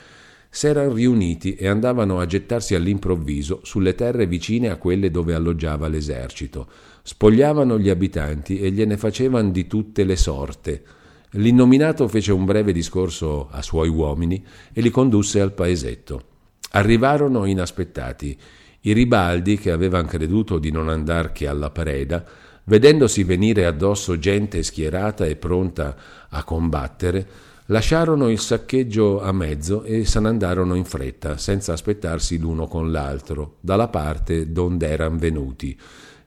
s'erano 0.49 0.93
riuniti 0.93 1.55
e 1.55 1.67
andavano 1.67 2.19
a 2.19 2.25
gettarsi 2.25 2.75
all'improvviso 2.75 3.59
sulle 3.63 3.93
terre 3.93 4.25
vicine 4.25 4.69
a 4.69 4.77
quelle 4.77 5.11
dove 5.11 5.33
alloggiava 5.33 5.87
l'esercito. 5.87 6.67
Spogliavano 7.03 7.77
gli 7.77 7.89
abitanti 7.89 8.59
e 8.59 8.71
gliene 8.71 8.95
facevano 8.95 9.49
di 9.49 9.67
tutte 9.67 10.03
le 10.03 10.15
sorte. 10.15 10.83
L'innominato 11.31 12.07
fece 12.07 12.31
un 12.31 12.45
breve 12.45 12.71
discorso 12.71 13.49
a 13.49 13.61
suoi 13.61 13.89
uomini 13.89 14.43
e 14.71 14.81
li 14.81 14.89
condusse 14.89 15.41
al 15.41 15.53
paesetto. 15.53 16.36
Arrivarono 16.71 17.45
inaspettati. 17.45 18.37
I 18.81 18.93
ribaldi, 18.93 19.57
che 19.57 19.71
avevano 19.71 20.07
creduto 20.07 20.59
di 20.59 20.71
non 20.71 20.89
andar 20.89 21.31
che 21.31 21.47
alla 21.47 21.69
preda, 21.69 22.23
vedendosi 22.65 23.23
venire 23.23 23.65
addosso 23.65 24.19
gente 24.19 24.61
schierata 24.63 25.25
e 25.25 25.35
pronta 25.35 25.95
a 26.29 26.43
combattere, 26.43 27.27
lasciarono 27.67 28.29
il 28.29 28.39
saccheggio 28.39 29.21
a 29.21 29.31
mezzo 29.31 29.83
e 29.83 30.05
se 30.05 30.19
ne 30.19 30.27
andarono 30.29 30.75
in 30.75 30.85
fretta, 30.85 31.37
senza 31.37 31.73
aspettarsi 31.73 32.37
l'uno 32.37 32.67
con 32.67 32.91
l'altro, 32.91 33.57
dalla 33.59 33.87
parte 33.87 34.51
donde 34.51 34.87
eran 34.87 35.17
venuti. 35.17 35.77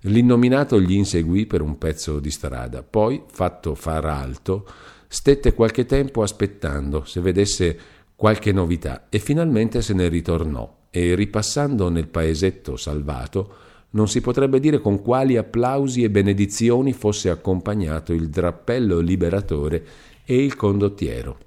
L'innominato 0.05 0.81
gli 0.81 0.93
inseguì 0.93 1.47
per 1.47 1.61
un 1.61 1.77
pezzo 1.77 2.21
di 2.21 2.31
strada, 2.31 2.83
poi, 2.83 3.23
fatto 3.31 3.75
far 3.75 4.07
alto, 4.07 4.67
stette 5.07 5.53
qualche 5.53 5.85
tempo 5.85 6.23
aspettando 6.23 7.05
se 7.05 7.21
vedesse 7.21 7.79
qualche 8.21 8.53
novità 8.53 9.07
e 9.09 9.19
finalmente 9.19 9.81
se 9.81 9.95
ne 9.95 10.07
ritornò 10.09 10.71
e 10.91 11.15
ripassando 11.15 11.89
nel 11.89 12.07
paesetto 12.07 12.77
salvato 12.77 13.55
non 13.93 14.09
si 14.09 14.21
potrebbe 14.21 14.61
dire 14.61 14.79
con 14.79 15.01
quali 15.01 15.39
applausi 15.39 16.03
e 16.03 16.11
benedizioni 16.11 16.93
fosse 16.93 17.31
accompagnato 17.31 18.13
il 18.13 18.29
drappello 18.29 18.99
liberatore 18.99 19.83
e 20.27 20.37
il 20.37 20.55
condottiero. 20.55 21.39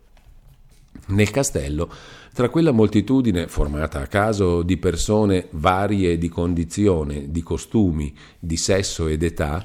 Nel 1.10 1.30
castello, 1.30 1.92
tra 2.34 2.50
quella 2.50 2.72
moltitudine 2.72 3.48
formata 3.48 4.02
a 4.02 4.08
caso 4.08 4.64
di 4.64 4.78
persone 4.78 5.50
varie 5.52 6.18
di 6.18 6.28
condizione, 6.28 7.30
di 7.30 7.44
costumi, 7.44 8.16
di 8.40 8.58
sesso 8.58 9.06
ed 9.06 9.22
età, 9.22 9.64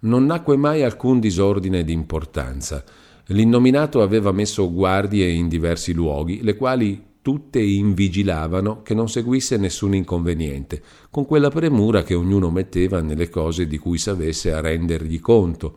non 0.00 0.26
nacque 0.26 0.56
mai 0.56 0.82
alcun 0.82 1.20
disordine 1.20 1.84
di 1.84 1.92
importanza, 1.92 2.82
L'innominato 3.30 4.00
aveva 4.00 4.32
messo 4.32 4.72
guardie 4.72 5.28
in 5.28 5.48
diversi 5.48 5.92
luoghi, 5.92 6.42
le 6.42 6.56
quali 6.56 7.02
tutte 7.20 7.60
invigilavano 7.60 8.80
che 8.80 8.94
non 8.94 9.10
seguisse 9.10 9.58
nessun 9.58 9.94
inconveniente, 9.94 10.80
con 11.10 11.26
quella 11.26 11.50
premura 11.50 12.02
che 12.02 12.14
ognuno 12.14 12.50
metteva 12.50 13.02
nelle 13.02 13.28
cose 13.28 13.66
di 13.66 13.76
cui 13.76 13.98
sapesse 13.98 14.50
a 14.52 14.60
rendergli 14.60 15.20
conto. 15.20 15.76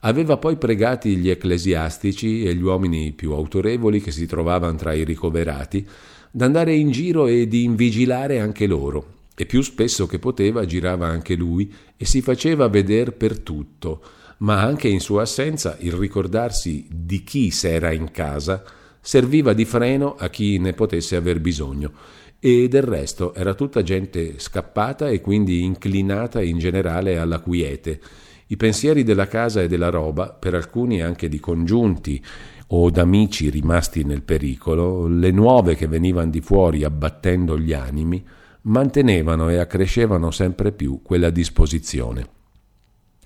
Aveva 0.00 0.36
poi 0.36 0.56
pregati 0.56 1.16
gli 1.16 1.30
ecclesiastici 1.30 2.44
e 2.44 2.54
gli 2.54 2.62
uomini 2.62 3.10
più 3.10 3.32
autorevoli 3.32 4.00
che 4.00 4.12
si 4.12 4.26
trovavano 4.26 4.76
tra 4.76 4.92
i 4.92 5.02
ricoverati 5.02 5.84
d'andare 6.30 6.74
in 6.74 6.92
giro 6.92 7.26
e 7.26 7.48
di 7.48 7.64
invigilare 7.64 8.38
anche 8.38 8.68
loro, 8.68 9.06
e 9.34 9.46
più 9.46 9.62
spesso 9.62 10.06
che 10.06 10.20
poteva 10.20 10.64
girava 10.64 11.08
anche 11.08 11.34
lui 11.34 11.72
e 11.96 12.04
si 12.04 12.22
faceva 12.22 12.68
veder 12.68 13.14
per 13.14 13.40
tutto, 13.40 14.00
ma 14.38 14.62
anche 14.62 14.88
in 14.88 15.00
sua 15.00 15.22
assenza 15.22 15.76
il 15.80 15.92
ricordarsi 15.92 16.86
di 16.90 17.22
chi 17.24 17.50
s'era 17.50 17.92
in 17.92 18.10
casa 18.10 18.62
serviva 19.00 19.52
di 19.52 19.64
freno 19.64 20.14
a 20.18 20.28
chi 20.30 20.58
ne 20.58 20.72
potesse 20.72 21.16
aver 21.16 21.40
bisogno 21.40 21.92
e 22.46 22.68
del 22.68 22.82
resto 22.82 23.32
era 23.32 23.54
tutta 23.54 23.82
gente 23.82 24.38
scappata 24.38 25.08
e 25.08 25.22
quindi 25.22 25.62
inclinata 25.62 26.42
in 26.42 26.58
generale 26.58 27.16
alla 27.16 27.40
quiete. 27.40 27.98
I 28.48 28.56
pensieri 28.58 29.02
della 29.02 29.26
casa 29.26 29.62
e 29.62 29.66
della 29.66 29.88
roba, 29.88 30.28
per 30.28 30.54
alcuni 30.54 31.00
anche 31.00 31.30
di 31.30 31.40
congiunti 31.40 32.22
o 32.66 32.90
d'amici 32.90 33.48
rimasti 33.48 34.04
nel 34.04 34.20
pericolo, 34.20 35.06
le 35.06 35.30
nuove 35.30 35.74
che 35.74 35.86
venivano 35.86 36.28
di 36.28 36.42
fuori 36.42 36.84
abbattendo 36.84 37.58
gli 37.58 37.72
animi, 37.72 38.22
mantenevano 38.62 39.48
e 39.48 39.56
accrescevano 39.56 40.30
sempre 40.30 40.72
più 40.72 41.00
quella 41.02 41.30
disposizione. 41.30 42.43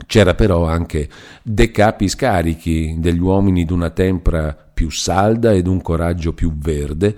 C'era 0.06 0.34
però 0.34 0.64
anche 0.64 1.08
de 1.42 1.70
capi 1.70 2.08
scarichi, 2.08 2.96
degli 2.98 3.20
uomini 3.20 3.64
d'una 3.64 3.90
tempra 3.90 4.56
più 4.72 4.90
salda 4.90 5.52
ed 5.52 5.66
un 5.66 5.82
coraggio 5.82 6.32
più 6.32 6.56
verde, 6.56 7.16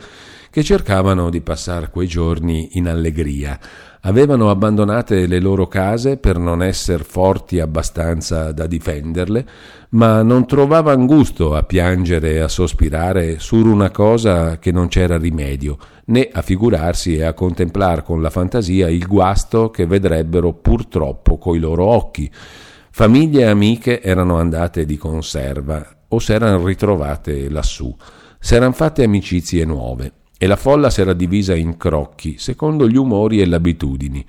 che 0.51 0.65
cercavano 0.65 1.31
di 1.31 1.43
passare 1.43 1.91
quei 1.91 2.09
giorni 2.09 2.71
in 2.73 2.89
allegria. 2.89 3.59
Avevano 4.01 4.49
abbandonate 4.49 5.27
le 5.27 5.39
loro 5.41 5.69
case 5.69 6.17
per 6.17 6.39
non 6.39 6.63
essere 6.63 7.05
forti 7.05 7.61
abbastanza 7.61 8.51
da 8.51 8.67
difenderle, 8.67 9.47
ma 9.91 10.23
non 10.23 10.47
trovavano 10.47 11.05
gusto 11.05 11.55
a 11.55 11.63
piangere 11.63 12.33
e 12.33 12.39
a 12.39 12.49
sospirare 12.49 13.39
sur 13.39 13.67
una 13.67 13.91
cosa 13.91 14.59
che 14.59 14.73
non 14.73 14.89
c'era 14.89 15.19
rimedio, 15.19 15.77
né 16.07 16.29
a 16.33 16.41
figurarsi 16.41 17.17
e 17.17 17.25
a 17.25 17.35
contemplare 17.35 18.03
con 18.03 18.23
la 18.23 18.31
fantasia 18.31 18.89
il 18.89 19.07
guasto 19.07 19.71
che 19.71 19.87
vedrebbero 19.87 20.55
purtroppo 20.55 21.37
coi 21.37 21.59
loro 21.59 21.85
occhi. 21.85 22.31
Famiglie 22.93 23.43
e 23.43 23.47
amiche 23.47 24.03
erano 24.03 24.37
andate 24.37 24.85
di 24.85 24.97
conserva 24.97 25.87
o 26.09 26.19
s'erano 26.19 26.67
ritrovate 26.67 27.49
lassù, 27.49 27.95
s'erano 28.39 28.73
fatte 28.73 29.05
amicizie 29.05 29.65
nuove 29.65 30.13
e 30.37 30.47
la 30.47 30.57
folla 30.57 30.91
s'era 30.91 31.13
divisa 31.13 31.55
in 31.55 31.77
crocchi, 31.77 32.37
secondo 32.39 32.89
gli 32.89 32.97
umori 32.97 33.41
e 33.41 33.47
le 33.47 33.57
abitudini. 33.57 34.25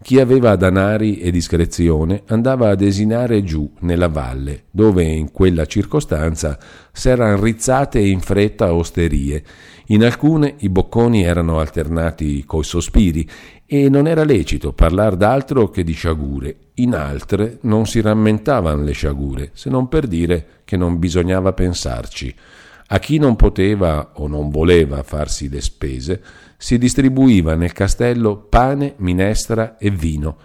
Chi 0.00 0.20
aveva 0.20 0.54
danari 0.56 1.18
e 1.18 1.30
discrezione 1.30 2.22
andava 2.26 2.68
a 2.68 2.74
desinare 2.74 3.42
giù 3.42 3.72
nella 3.80 4.08
valle, 4.08 4.64
dove 4.70 5.02
in 5.04 5.32
quella 5.32 5.64
circostanza 5.64 6.58
s'erano 6.92 7.42
rizzate 7.42 7.98
in 7.98 8.20
fretta 8.20 8.74
osterie. 8.74 9.42
In 9.86 10.04
alcune 10.04 10.54
i 10.58 10.68
bocconi 10.68 11.24
erano 11.24 11.58
alternati 11.58 12.44
coi 12.44 12.64
sospiri 12.64 13.28
e 13.64 13.88
non 13.88 14.06
era 14.06 14.24
lecito 14.24 14.72
parlar 14.72 15.16
d'altro 15.16 15.70
che 15.70 15.82
di 15.82 15.92
sciagure. 15.92 16.56
In 16.78 16.94
altre 16.94 17.58
non 17.62 17.86
si 17.86 18.00
rammentavano 18.00 18.82
le 18.82 18.92
sciagure, 18.92 19.50
se 19.52 19.70
non 19.70 19.88
per 19.88 20.08
dire 20.08 20.62
che 20.64 20.76
non 20.76 20.98
bisognava 20.98 21.52
pensarci. 21.52 22.34
A 22.88 22.98
chi 22.98 23.18
non 23.18 23.36
poteva 23.36 24.10
o 24.14 24.26
non 24.26 24.50
voleva 24.50 25.04
farsi 25.04 25.48
le 25.48 25.60
spese, 25.60 26.20
si 26.56 26.76
distribuiva 26.76 27.54
nel 27.54 27.72
castello 27.72 28.38
pane, 28.38 28.94
minestra 28.96 29.76
e 29.78 29.90
vino, 29.90 30.36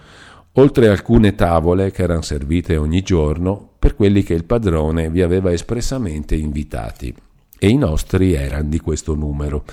oltre 0.53 0.89
alcune 0.89 1.33
tavole 1.33 1.91
che 1.91 2.03
erano 2.03 2.21
servite 2.21 2.77
ogni 2.77 3.01
giorno 3.01 3.67
per 3.79 3.95
quelli 3.95 4.21
che 4.21 4.35
il 4.35 4.45
padrone 4.45 5.09
vi 5.09 5.23
aveva 5.23 5.51
espressamente 5.51 6.35
invitati. 6.35 7.11
E 7.57 7.69
i 7.69 7.77
nostri 7.77 8.33
erano 8.33 8.69
di 8.69 8.79
questo 8.79 9.15
numero. 9.15 9.63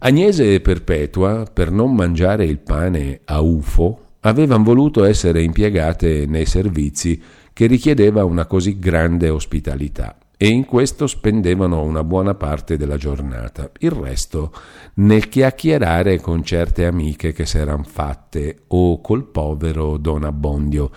Agnese 0.00 0.54
e 0.54 0.60
Perpetua, 0.60 1.46
per 1.50 1.70
non 1.70 1.94
mangiare 1.94 2.44
il 2.44 2.58
pane 2.58 3.20
a 3.24 3.40
ufo, 3.40 4.08
avevano 4.20 4.64
voluto 4.64 5.04
essere 5.04 5.42
impiegate 5.42 6.26
nei 6.26 6.46
servizi 6.46 7.20
che 7.52 7.66
richiedeva 7.66 8.24
una 8.24 8.46
così 8.46 8.78
grande 8.78 9.28
ospitalità 9.28 10.16
e 10.42 10.48
in 10.48 10.64
questo 10.64 11.06
spendevano 11.06 11.82
una 11.82 12.02
buona 12.02 12.34
parte 12.34 12.78
della 12.78 12.96
giornata, 12.96 13.70
il 13.80 13.90
resto 13.90 14.50
nel 14.94 15.28
chiacchierare 15.28 16.18
con 16.18 16.42
certe 16.42 16.86
amiche 16.86 17.32
che 17.32 17.44
s'eran 17.44 17.84
fatte 17.84 18.62
o 18.68 19.02
col 19.02 19.24
povero 19.26 19.98
Don 19.98 20.24
Abbondio. 20.24 20.90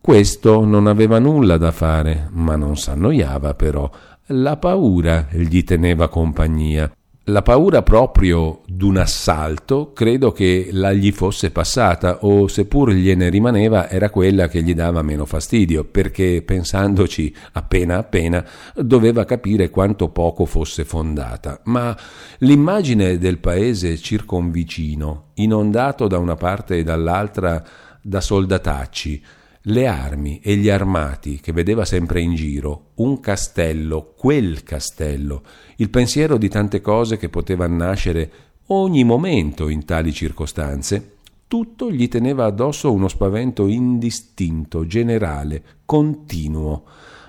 Questo 0.00 0.64
non 0.64 0.88
aveva 0.88 1.20
nulla 1.20 1.58
da 1.58 1.70
fare, 1.70 2.26
ma 2.32 2.56
non 2.56 2.76
s'annoiava 2.76 3.54
però. 3.54 3.88
La 4.26 4.56
paura 4.56 5.28
gli 5.30 5.62
teneva 5.62 6.08
compagnia 6.08 6.92
la 7.26 7.42
paura 7.42 7.82
proprio 7.82 8.62
d'un 8.66 8.96
assalto 8.96 9.92
credo 9.92 10.32
che 10.32 10.70
la 10.72 10.92
gli 10.92 11.12
fosse 11.12 11.52
passata 11.52 12.24
o 12.24 12.48
seppur 12.48 12.90
gliene 12.90 13.28
rimaneva 13.28 13.88
era 13.88 14.10
quella 14.10 14.48
che 14.48 14.60
gli 14.60 14.74
dava 14.74 15.02
meno 15.02 15.24
fastidio 15.24 15.84
perché 15.84 16.42
pensandoci 16.44 17.32
appena 17.52 17.98
appena 17.98 18.44
doveva 18.74 19.24
capire 19.24 19.70
quanto 19.70 20.08
poco 20.08 20.46
fosse 20.46 20.84
fondata. 20.84 21.60
Ma 21.66 21.96
l'immagine 22.38 23.18
del 23.18 23.38
paese 23.38 23.96
circonvicino 23.98 25.26
inondato 25.34 26.08
da 26.08 26.18
una 26.18 26.34
parte 26.34 26.78
e 26.78 26.82
dall'altra 26.82 27.62
da 28.02 28.20
soldatacci 28.20 29.22
le 29.66 29.86
armi 29.86 30.40
e 30.42 30.56
gli 30.56 30.68
armati 30.68 31.38
che 31.40 31.52
vedeva 31.52 31.84
sempre 31.84 32.20
in 32.20 32.34
giro, 32.34 32.90
un 32.96 33.20
castello, 33.20 34.14
quel 34.16 34.64
castello, 34.64 35.42
il 35.76 35.90
pensiero 35.90 36.36
di 36.36 36.48
tante 36.48 36.80
cose 36.80 37.16
che 37.16 37.28
potevano 37.28 37.76
nascere 37.76 38.30
ogni 38.66 39.04
momento 39.04 39.68
in 39.68 39.84
tali 39.84 40.12
circostanze, 40.12 41.16
tutto 41.46 41.90
gli 41.90 42.08
teneva 42.08 42.46
addosso 42.46 42.90
uno 42.90 43.08
spavento 43.08 43.66
indistinto, 43.66 44.86
generale, 44.86 45.62
continuo, 45.84 46.84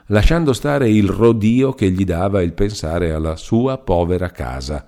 lasciando 0.07 0.53
stare 0.53 0.89
il 0.89 1.09
rodio 1.09 1.73
che 1.73 1.91
gli 1.91 2.05
dava 2.05 2.41
il 2.41 2.53
pensare 2.53 3.11
alla 3.11 3.35
sua 3.35 3.77
povera 3.77 4.29
casa. 4.29 4.85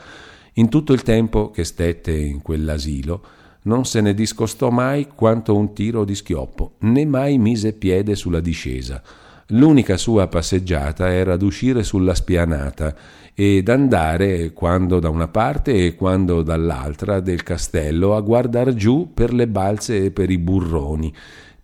In 0.54 0.70
tutto 0.70 0.93
il 0.93 1.04
tempo 1.04 1.52
che 1.52 1.65
stette 1.65 2.15
in 2.15 2.41
quell'asilo, 2.41 3.24
non 3.65 3.86
se 3.86 4.01
ne 4.01 4.13
discostò 4.13 4.69
mai 4.69 5.08
quanto 5.13 5.56
un 5.56 5.73
tiro 5.73 6.06
di 6.06 6.15
schioppo, 6.15 6.73
né 6.80 7.06
mai 7.06 7.38
mise 7.38 7.73
piede 7.73 8.15
sulla 8.15 8.39
discesa. 8.39 9.01
L'unica 9.49 9.95
sua 9.97 10.28
passeggiata 10.28 11.12
era 11.12 11.38
d'uscire 11.38 11.84
sulla 11.84 12.15
spianata 12.15 12.95
ed 13.34 13.69
andare 13.69 14.54
quando 14.54 14.99
da 14.99 15.10
una 15.10 15.28
parte 15.28 15.86
e 15.86 15.95
quando 15.95 16.41
dall'altra 16.41 17.19
del 17.19 17.43
castello 17.43 18.15
a 18.15 18.21
guardar 18.21 18.73
giù 18.73 19.12
per 19.13 19.34
le 19.34 19.47
balze 19.47 20.06
e 20.06 20.12
per 20.12 20.32
i 20.32 20.39
burroni, 20.39 21.13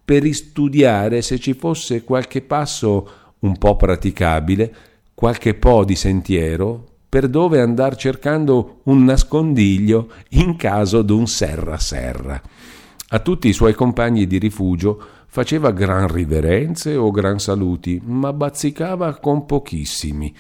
per 0.04 0.26
istudiare 0.26 1.22
se 1.22 1.40
ci 1.40 1.54
fosse 1.54 2.04
qualche 2.04 2.42
passo 2.42 3.10
un 3.40 3.58
po' 3.58 3.76
praticabile, 3.76 4.76
qualche 5.16 5.56
po' 5.56 5.84
di 5.84 5.96
sentiero, 5.96 6.91
per 7.12 7.28
dove 7.28 7.60
andar 7.60 7.98
cercando 7.98 8.80
un 8.84 9.04
nascondiglio 9.04 10.14
in 10.30 10.56
caso 10.56 11.02
d'un 11.02 11.28
serra-serra. 11.28 12.42
A 13.10 13.20
tutti 13.20 13.50
i 13.50 13.54
suoi 13.54 13.74
compagni 13.74 14.26
di 14.26 14.38
rifugio 14.38 14.98
faceva 15.28 15.72
gran 15.72 16.08
riverenze 16.08 16.96
o 16.96 17.12
gran 17.12 17.38
saluti, 17.38 18.02
ma 18.02 18.32
bazzicava 18.32 19.20
con 19.20 19.46
pochissimi. 19.46 20.34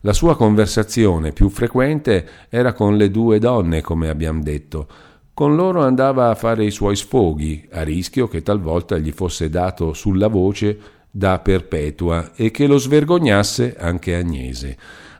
La 0.00 0.12
sua 0.12 0.34
conversazione 0.34 1.30
più 1.30 1.48
frequente 1.48 2.28
era 2.48 2.72
con 2.72 2.96
le 2.96 3.08
due 3.12 3.38
donne, 3.38 3.80
come 3.80 4.08
abbiamo 4.08 4.42
detto. 4.42 4.88
Con 5.32 5.54
loro 5.54 5.84
andava 5.84 6.30
a 6.30 6.34
fare 6.34 6.64
i 6.64 6.72
suoi 6.72 6.96
sfoghi, 6.96 7.68
a 7.70 7.84
rischio 7.84 8.26
che 8.26 8.42
talvolta 8.42 8.98
gli 8.98 9.12
fosse 9.12 9.48
dato 9.48 9.92
sulla 9.92 10.26
voce 10.26 10.76
da 11.08 11.38
perpetua 11.38 12.32
e 12.34 12.50
che 12.50 12.66
lo 12.66 12.78
svergognasse 12.78 13.76
anche 13.78 14.16
Agnese. 14.16 14.76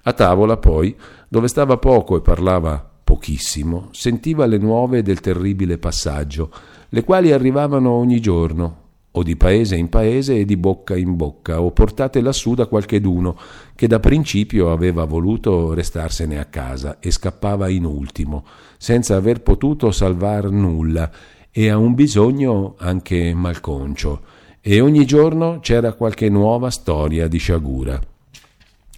A 0.08 0.12
tavola, 0.12 0.56
poi, 0.56 0.94
dove 1.28 1.48
stava 1.48 1.78
poco 1.78 2.16
e 2.16 2.20
parlava 2.20 2.92
pochissimo, 3.02 3.88
sentiva 3.90 4.46
le 4.46 4.56
nuove 4.56 5.02
del 5.02 5.18
terribile 5.18 5.78
passaggio, 5.78 6.52
le 6.90 7.02
quali 7.02 7.32
arrivavano 7.32 7.90
ogni 7.90 8.20
giorno, 8.20 8.84
o 9.10 9.22
di 9.24 9.34
paese 9.34 9.74
in 9.74 9.88
paese 9.88 10.38
e 10.38 10.44
di 10.44 10.56
bocca 10.56 10.96
in 10.96 11.16
bocca, 11.16 11.60
o 11.60 11.72
portate 11.72 12.20
lassù 12.20 12.54
da 12.54 12.66
qualcheduno 12.66 13.36
che 13.74 13.88
da 13.88 13.98
principio 13.98 14.70
aveva 14.70 15.04
voluto 15.06 15.74
restarsene 15.74 16.38
a 16.38 16.44
casa 16.44 17.00
e 17.00 17.10
scappava 17.10 17.68
in 17.68 17.84
ultimo, 17.84 18.44
senza 18.76 19.16
aver 19.16 19.42
potuto 19.42 19.90
salvar 19.90 20.50
nulla 20.50 21.10
e 21.50 21.68
a 21.68 21.78
un 21.78 21.94
bisogno 21.94 22.76
anche 22.78 23.34
malconcio. 23.34 24.20
E 24.60 24.80
ogni 24.80 25.04
giorno 25.04 25.58
c'era 25.58 25.94
qualche 25.94 26.28
nuova 26.28 26.70
storia 26.70 27.26
di 27.26 27.38
sciagura. 27.38 28.00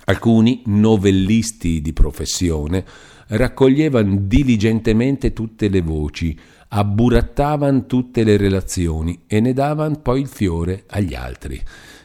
Alcuni 0.08 0.62
novellisti 0.64 1.82
di 1.82 1.92
professione 1.92 2.82
raccoglievano 3.26 4.16
diligentemente 4.22 5.34
tutte 5.34 5.68
le 5.68 5.82
voci, 5.82 6.34
abburattavano 6.68 7.84
tutte 7.84 8.24
le 8.24 8.38
relazioni 8.38 9.24
e 9.26 9.40
ne 9.40 9.52
davano 9.52 10.00
poi 10.00 10.22
il 10.22 10.26
fiore 10.26 10.84
agli 10.86 11.12
altri. 11.12 11.60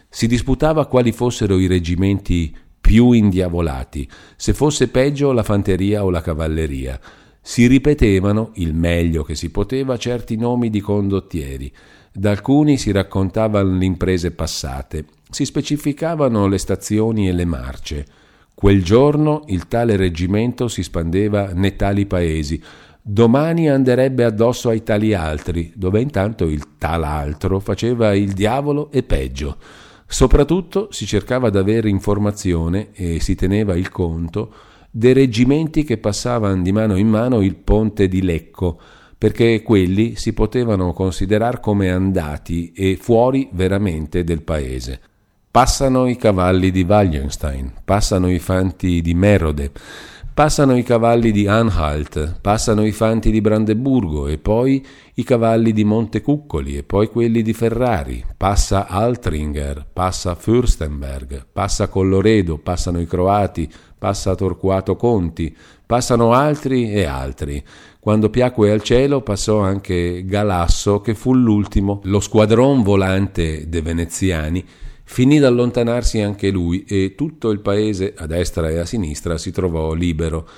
Si 0.06 0.26
disputava 0.26 0.84
quali 0.84 1.12
fossero 1.12 1.58
i 1.58 1.66
reggimenti 1.66 2.54
più 2.78 3.12
indiavolati, 3.12 4.06
se 4.36 4.52
fosse 4.52 4.88
peggio 4.88 5.32
la 5.32 5.42
fanteria 5.42 6.04
o 6.04 6.10
la 6.10 6.20
cavalleria. 6.20 7.00
Si 7.40 7.66
ripetevano, 7.66 8.50
il 8.56 8.74
meglio 8.74 9.22
che 9.22 9.34
si 9.34 9.48
poteva, 9.48 9.96
certi 9.96 10.36
nomi 10.36 10.68
di 10.68 10.80
condottieri. 10.82 11.72
Da 12.12 12.32
alcuni 12.32 12.76
si 12.76 12.92
raccontavano 12.92 13.78
le 13.78 13.84
imprese 13.86 14.30
passate 14.30 15.06
si 15.34 15.44
specificavano 15.44 16.46
le 16.46 16.58
stazioni 16.58 17.28
e 17.28 17.32
le 17.32 17.44
marce. 17.44 18.06
Quel 18.54 18.84
giorno 18.84 19.42
il 19.48 19.66
tale 19.66 19.96
reggimento 19.96 20.68
si 20.68 20.84
spandeva 20.84 21.50
nei 21.52 21.74
tali 21.74 22.06
paesi, 22.06 22.62
domani 23.02 23.68
anderebbe 23.68 24.22
addosso 24.22 24.68
ai 24.68 24.84
tali 24.84 25.12
altri, 25.12 25.72
dove 25.74 26.00
intanto 26.00 26.44
il 26.44 26.78
tal 26.78 27.02
altro 27.02 27.58
faceva 27.58 28.14
il 28.14 28.32
diavolo 28.32 28.92
e 28.92 29.02
peggio. 29.02 29.56
Soprattutto 30.06 30.86
si 30.92 31.04
cercava 31.04 31.50
d'avere 31.50 31.88
informazione 31.88 32.90
e 32.92 33.18
si 33.18 33.34
teneva 33.34 33.74
il 33.74 33.88
conto 33.88 34.54
dei 34.88 35.14
reggimenti 35.14 35.82
che 35.82 35.98
passavano 35.98 36.62
di 36.62 36.70
mano 36.70 36.94
in 36.94 37.08
mano 37.08 37.42
il 37.42 37.56
ponte 37.56 38.06
di 38.06 38.22
Lecco, 38.22 38.78
perché 39.18 39.62
quelli 39.62 40.14
si 40.14 40.32
potevano 40.32 40.92
considerare 40.92 41.58
come 41.58 41.90
andati 41.90 42.70
e 42.70 42.96
fuori 43.00 43.48
veramente 43.50 44.22
del 44.22 44.42
paese. 44.42 45.00
Passano 45.54 46.08
i 46.08 46.16
cavalli 46.16 46.72
di 46.72 46.82
Wallenstein, 46.82 47.72
passano 47.84 48.28
i 48.28 48.40
fanti 48.40 49.00
di 49.00 49.14
Merode, 49.14 49.70
passano 50.34 50.76
i 50.76 50.82
cavalli 50.82 51.30
di 51.30 51.46
Anhalt, 51.46 52.40
passano 52.40 52.84
i 52.84 52.90
fanti 52.90 53.30
di 53.30 53.40
Brandeburgo 53.40 54.26
e 54.26 54.38
poi 54.38 54.84
i 55.14 55.22
cavalli 55.22 55.72
di 55.72 55.84
Montecuccoli 55.84 56.76
e 56.76 56.82
poi 56.82 57.08
quelli 57.08 57.40
di 57.42 57.52
Ferrari, 57.52 58.24
passa 58.36 58.88
Altringer, 58.88 59.86
passa 59.92 60.34
Fürstenberg, 60.34 61.44
passa 61.52 61.86
Colloredo, 61.86 62.58
passano 62.58 62.98
i 62.98 63.06
croati, 63.06 63.70
passa 63.96 64.34
Torquato 64.34 64.96
Conti, 64.96 65.54
Passano 65.86 66.32
altri 66.32 66.90
e 66.90 67.04
altri. 67.04 67.62
Quando 68.00 68.30
piacque 68.30 68.70
al 68.70 68.82
cielo 68.82 69.20
passò 69.20 69.60
anche 69.60 70.24
Galasso, 70.24 71.02
che 71.02 71.14
fu 71.14 71.34
l'ultimo. 71.34 72.00
Lo 72.04 72.20
squadron 72.20 72.82
volante 72.82 73.68
dei 73.68 73.82
veneziani 73.82 74.64
finì 75.04 75.38
ad 75.38 75.44
allontanarsi 75.44 76.20
anche 76.20 76.50
lui 76.50 76.84
e 76.84 77.14
tutto 77.16 77.50
il 77.50 77.60
paese, 77.60 78.14
a 78.16 78.26
destra 78.26 78.68
e 78.68 78.78
a 78.78 78.84
sinistra, 78.84 79.38
si 79.38 79.50
trovò 79.52 79.92
libero. 79.92 80.48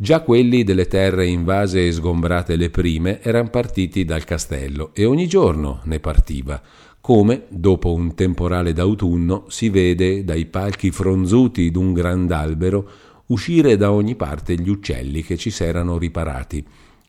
Già 0.00 0.20
quelli 0.20 0.62
delle 0.64 0.86
terre 0.86 1.26
invase 1.26 1.86
e 1.86 1.92
sgombrate 1.92 2.56
le 2.56 2.70
prime 2.70 3.20
erano 3.20 3.50
partiti 3.50 4.04
dal 4.04 4.24
castello 4.24 4.90
e 4.94 5.04
ogni 5.04 5.26
giorno 5.26 5.80
ne 5.84 5.98
partiva 5.98 6.62
come, 7.00 7.44
dopo 7.48 7.94
un 7.94 8.14
temporale 8.14 8.74
d'autunno, 8.74 9.46
si 9.48 9.70
vede 9.70 10.24
dai 10.24 10.44
palchi 10.44 10.90
fronzuti 10.90 11.70
d'un 11.70 11.94
grand'albero 11.94 12.90
uscire 13.28 13.76
da 13.76 13.92
ogni 13.92 14.14
parte 14.14 14.54
gli 14.56 14.68
uccelli 14.68 15.22
che 15.22 15.38
ci 15.38 15.50
s'erano 15.50 15.96
riparati. 15.96 16.62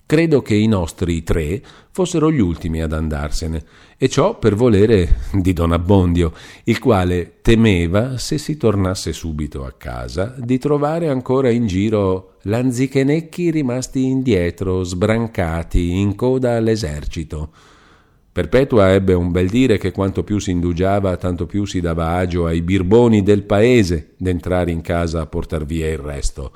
Credo 0.09 0.41
che 0.41 0.55
i 0.55 0.65
nostri 0.65 1.21
tre 1.21 1.61
fossero 1.91 2.31
gli 2.31 2.39
ultimi 2.39 2.81
ad 2.81 2.93
andarsene, 2.93 3.63
e 3.95 4.09
ciò 4.09 4.39
per 4.39 4.55
volere 4.55 5.17
di 5.31 5.53
Don 5.53 5.71
Abbondio, 5.71 6.33
il 6.63 6.79
quale 6.79 7.33
temeva, 7.43 8.17
se 8.17 8.39
si 8.39 8.57
tornasse 8.57 9.13
subito 9.13 9.63
a 9.65 9.73
casa, 9.77 10.33
di 10.35 10.57
trovare 10.57 11.09
ancora 11.09 11.51
in 11.51 11.67
giro 11.67 12.37
lanzichenecchi 12.41 13.51
rimasti 13.51 14.05
indietro, 14.05 14.81
sbrancati, 14.81 15.99
in 15.99 16.15
coda 16.15 16.55
all'esercito. 16.55 17.51
Perpetua 18.31 18.91
ebbe 18.91 19.13
un 19.13 19.29
bel 19.29 19.47
dire 19.47 19.77
che 19.77 19.91
quanto 19.91 20.23
più 20.23 20.39
si 20.39 20.49
indugiava, 20.49 21.17
tanto 21.17 21.45
più 21.45 21.65
si 21.65 21.81
dava 21.81 22.15
agio 22.15 22.47
ai 22.47 22.63
birboni 22.63 23.21
del 23.21 23.43
paese 23.43 24.15
d'entrare 24.17 24.71
in 24.71 24.81
casa 24.81 25.21
a 25.21 25.27
portar 25.27 25.65
via 25.65 25.87
il 25.87 25.99
resto. 25.99 26.51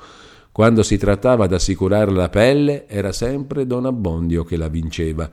Quando 0.54 0.84
si 0.84 0.98
trattava 0.98 1.48
d'assicurare 1.48 2.12
la 2.12 2.28
pelle, 2.28 2.86
era 2.86 3.10
sempre 3.10 3.66
Don 3.66 3.86
Abbondio 3.86 4.44
che 4.44 4.56
la 4.56 4.68
vinceva, 4.68 5.28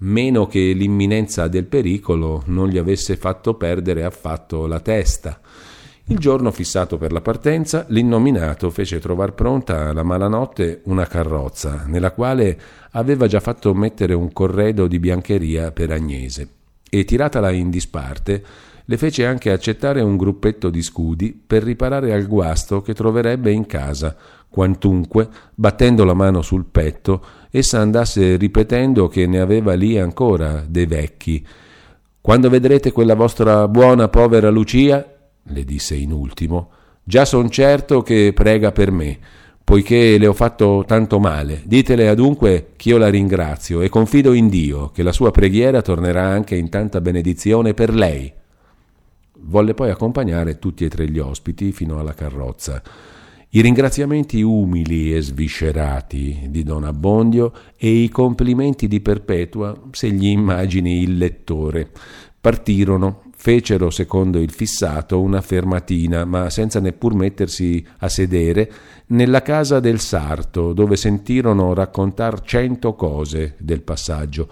meno 0.00 0.46
che 0.46 0.72
l'imminenza 0.72 1.48
del 1.48 1.64
pericolo 1.64 2.42
non 2.48 2.68
gli 2.68 2.76
avesse 2.76 3.16
fatto 3.16 3.54
perdere 3.54 4.04
affatto 4.04 4.66
la 4.66 4.80
testa. 4.80 5.40
Il 6.08 6.18
giorno 6.18 6.50
fissato 6.50 6.98
per 6.98 7.12
la 7.12 7.22
partenza, 7.22 7.86
l'innominato 7.88 8.68
fece 8.68 8.98
trovar 8.98 9.32
pronta 9.32 9.88
alla 9.88 10.02
malanotte 10.02 10.82
una 10.84 11.06
carrozza, 11.06 11.84
nella 11.86 12.12
quale 12.12 12.60
aveva 12.90 13.26
già 13.26 13.40
fatto 13.40 13.72
mettere 13.72 14.12
un 14.12 14.30
corredo 14.34 14.86
di 14.86 14.98
biancheria 14.98 15.72
per 15.72 15.92
Agnese, 15.92 16.46
e 16.90 17.06
tiratala 17.06 17.50
in 17.52 17.70
disparte, 17.70 18.44
le 18.90 18.96
fece 18.96 19.26
anche 19.26 19.50
accettare 19.50 20.00
un 20.00 20.16
gruppetto 20.16 20.70
di 20.70 20.80
scudi 20.80 21.38
per 21.46 21.62
riparare 21.62 22.14
al 22.14 22.26
guasto 22.26 22.80
che 22.80 22.94
troverebbe 22.94 23.52
in 23.52 23.66
casa, 23.66 24.16
quantunque, 24.48 25.28
battendo 25.54 26.04
la 26.04 26.14
mano 26.14 26.40
sul 26.40 26.64
petto, 26.64 27.22
essa 27.50 27.80
andasse 27.80 28.36
ripetendo 28.36 29.06
che 29.08 29.26
ne 29.26 29.40
aveva 29.40 29.74
lì 29.74 29.98
ancora 29.98 30.64
dei 30.66 30.86
vecchi. 30.86 31.46
Quando 32.18 32.48
vedrete 32.48 32.90
quella 32.90 33.14
vostra 33.14 33.68
buona 33.68 34.08
povera 34.08 34.48
Lucia, 34.48 35.04
le 35.42 35.64
disse 35.64 35.94
in 35.94 36.10
ultimo, 36.10 36.70
già 37.04 37.26
son 37.26 37.50
certo 37.50 38.00
che 38.00 38.32
prega 38.34 38.72
per 38.72 38.90
me, 38.90 39.18
poiché 39.62 40.16
le 40.16 40.26
ho 40.26 40.32
fatto 40.32 40.84
tanto 40.86 41.18
male. 41.18 41.60
Ditele 41.66 42.08
adunque 42.08 42.70
ch'io 42.76 42.96
la 42.96 43.10
ringrazio 43.10 43.82
e 43.82 43.90
confido 43.90 44.32
in 44.32 44.48
Dio 44.48 44.88
che 44.88 45.02
la 45.02 45.12
sua 45.12 45.30
preghiera 45.30 45.82
tornerà 45.82 46.24
anche 46.24 46.56
in 46.56 46.70
tanta 46.70 47.02
benedizione 47.02 47.74
per 47.74 47.92
lei. 47.92 48.32
Volle 49.48 49.72
poi 49.72 49.88
accompagnare 49.88 50.58
tutti 50.58 50.84
e 50.84 50.88
tre 50.90 51.08
gli 51.08 51.18
ospiti 51.18 51.72
fino 51.72 51.98
alla 51.98 52.12
carrozza. 52.12 52.82
I 53.48 53.62
ringraziamenti 53.62 54.42
umili 54.42 55.14
e 55.14 55.22
sviscerati 55.22 56.48
di 56.50 56.62
Don 56.62 56.84
Abbondio 56.84 57.52
e 57.78 57.88
i 57.88 58.10
complimenti 58.10 58.86
di 58.88 59.00
Perpetua, 59.00 59.74
se 59.90 60.10
gli 60.10 60.26
immagini 60.26 61.00
il 61.00 61.16
lettore, 61.16 61.90
partirono 62.38 63.22
Fecero, 63.40 63.88
secondo 63.88 64.40
il 64.40 64.50
fissato, 64.50 65.20
una 65.20 65.40
fermatina, 65.40 66.24
ma 66.24 66.50
senza 66.50 66.80
neppur 66.80 67.14
mettersi 67.14 67.82
a 67.98 68.08
sedere, 68.08 68.70
nella 69.06 69.42
casa 69.42 69.78
del 69.78 70.00
sarto, 70.00 70.72
dove 70.72 70.96
sentirono 70.96 71.72
raccontar 71.72 72.42
cento 72.42 72.94
cose 72.94 73.54
del 73.58 73.82
passaggio. 73.82 74.48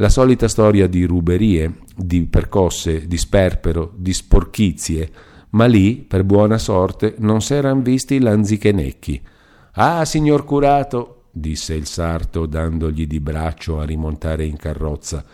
La 0.00 0.08
solita 0.08 0.46
storia 0.46 0.86
di 0.86 1.04
ruberie, 1.04 1.80
di 1.96 2.24
percosse, 2.26 3.08
di 3.08 3.16
sperpero, 3.16 3.92
di 3.96 4.12
sporchizie, 4.12 5.10
ma 5.50 5.66
lì, 5.66 5.96
per 5.96 6.22
buona 6.22 6.56
sorte, 6.56 7.16
non 7.18 7.40
s'eran 7.40 7.82
visti 7.82 8.20
lanzichenecchi. 8.20 9.20
Ah, 9.72 10.04
signor 10.04 10.44
curato, 10.44 11.24
disse 11.32 11.74
il 11.74 11.86
sarto, 11.86 12.46
dandogli 12.46 13.08
di 13.08 13.18
braccio 13.18 13.80
a 13.80 13.84
rimontare 13.84 14.44
in 14.44 14.56
carrozza, 14.56 15.24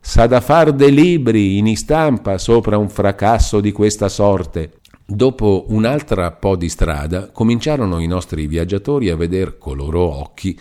S'ha 0.00 0.26
da 0.26 0.40
far 0.40 0.72
dei 0.72 0.94
libri 0.94 1.58
in 1.58 1.66
istampa 1.66 2.38
sopra 2.38 2.78
un 2.78 2.88
fracasso 2.88 3.60
di 3.60 3.72
questa 3.72 4.08
sorte. 4.08 4.78
Dopo 5.04 5.66
un'altra 5.68 6.30
po' 6.30 6.56
di 6.56 6.68
strada 6.68 7.30
cominciarono 7.32 7.98
i 7.98 8.06
nostri 8.06 8.46
viaggiatori 8.46 9.10
a 9.10 9.16
veder 9.16 9.58
con 9.58 9.76
loro 9.76 10.00
occhi 10.00 10.56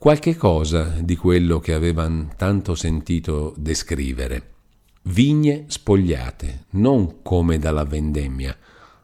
qualche 0.00 0.34
cosa 0.34 0.94
di 1.02 1.14
quello 1.14 1.58
che 1.58 1.74
avevano 1.74 2.30
tanto 2.34 2.74
sentito 2.74 3.52
descrivere. 3.58 4.52
Vigne 5.02 5.66
spogliate, 5.66 6.64
non 6.70 7.20
come 7.20 7.58
dalla 7.58 7.84
vendemmia, 7.84 8.56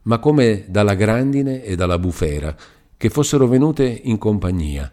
ma 0.05 0.19
come 0.19 0.65
dalla 0.69 0.95
grandine 0.95 1.63
e 1.63 1.77
dalla 1.77 1.99
bufera, 1.99 2.57
che 2.97 3.11
fossero 3.11 3.47
venute 3.47 3.85
in 4.05 4.17
compagnia, 4.17 4.91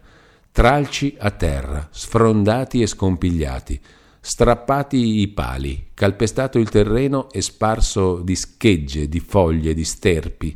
tralci 0.51 1.15
a 1.17 1.31
terra, 1.31 1.87
sfrondati 1.89 2.81
e 2.81 2.87
scompigliati, 2.87 3.79
strappati 4.19 5.21
i 5.21 5.29
pali, 5.29 5.91
calpestato 5.93 6.59
il 6.59 6.67
terreno 6.67 7.31
e 7.31 7.41
sparso 7.41 8.17
di 8.17 8.35
schegge, 8.35 9.07
di 9.07 9.21
foglie, 9.21 9.73
di 9.73 9.85
sterpi, 9.85 10.53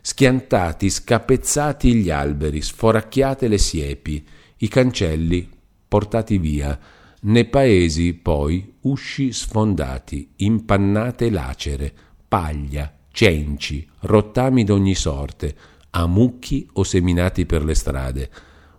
schiantati, 0.00 0.90
scapezzati 0.90 1.94
gli 1.94 2.10
alberi, 2.10 2.60
sforacchiate 2.60 3.46
le 3.46 3.58
siepi, 3.58 4.26
i 4.58 4.68
cancelli 4.68 5.48
portati 5.88 6.38
via, 6.38 6.78
nei 7.20 7.46
paesi 7.46 8.14
poi 8.14 8.74
usci 8.82 9.32
sfondati, 9.32 10.30
impannate 10.36 11.30
lacere, 11.30 11.92
paglia, 12.28 12.92
cenci, 13.10 13.88
rottami 14.00 14.62
d'ogni 14.64 14.94
sorte, 14.94 15.56
amucchi 15.90 16.68
o 16.74 16.84
seminati 16.84 17.46
per 17.46 17.64
le 17.64 17.74
strade, 17.74 18.30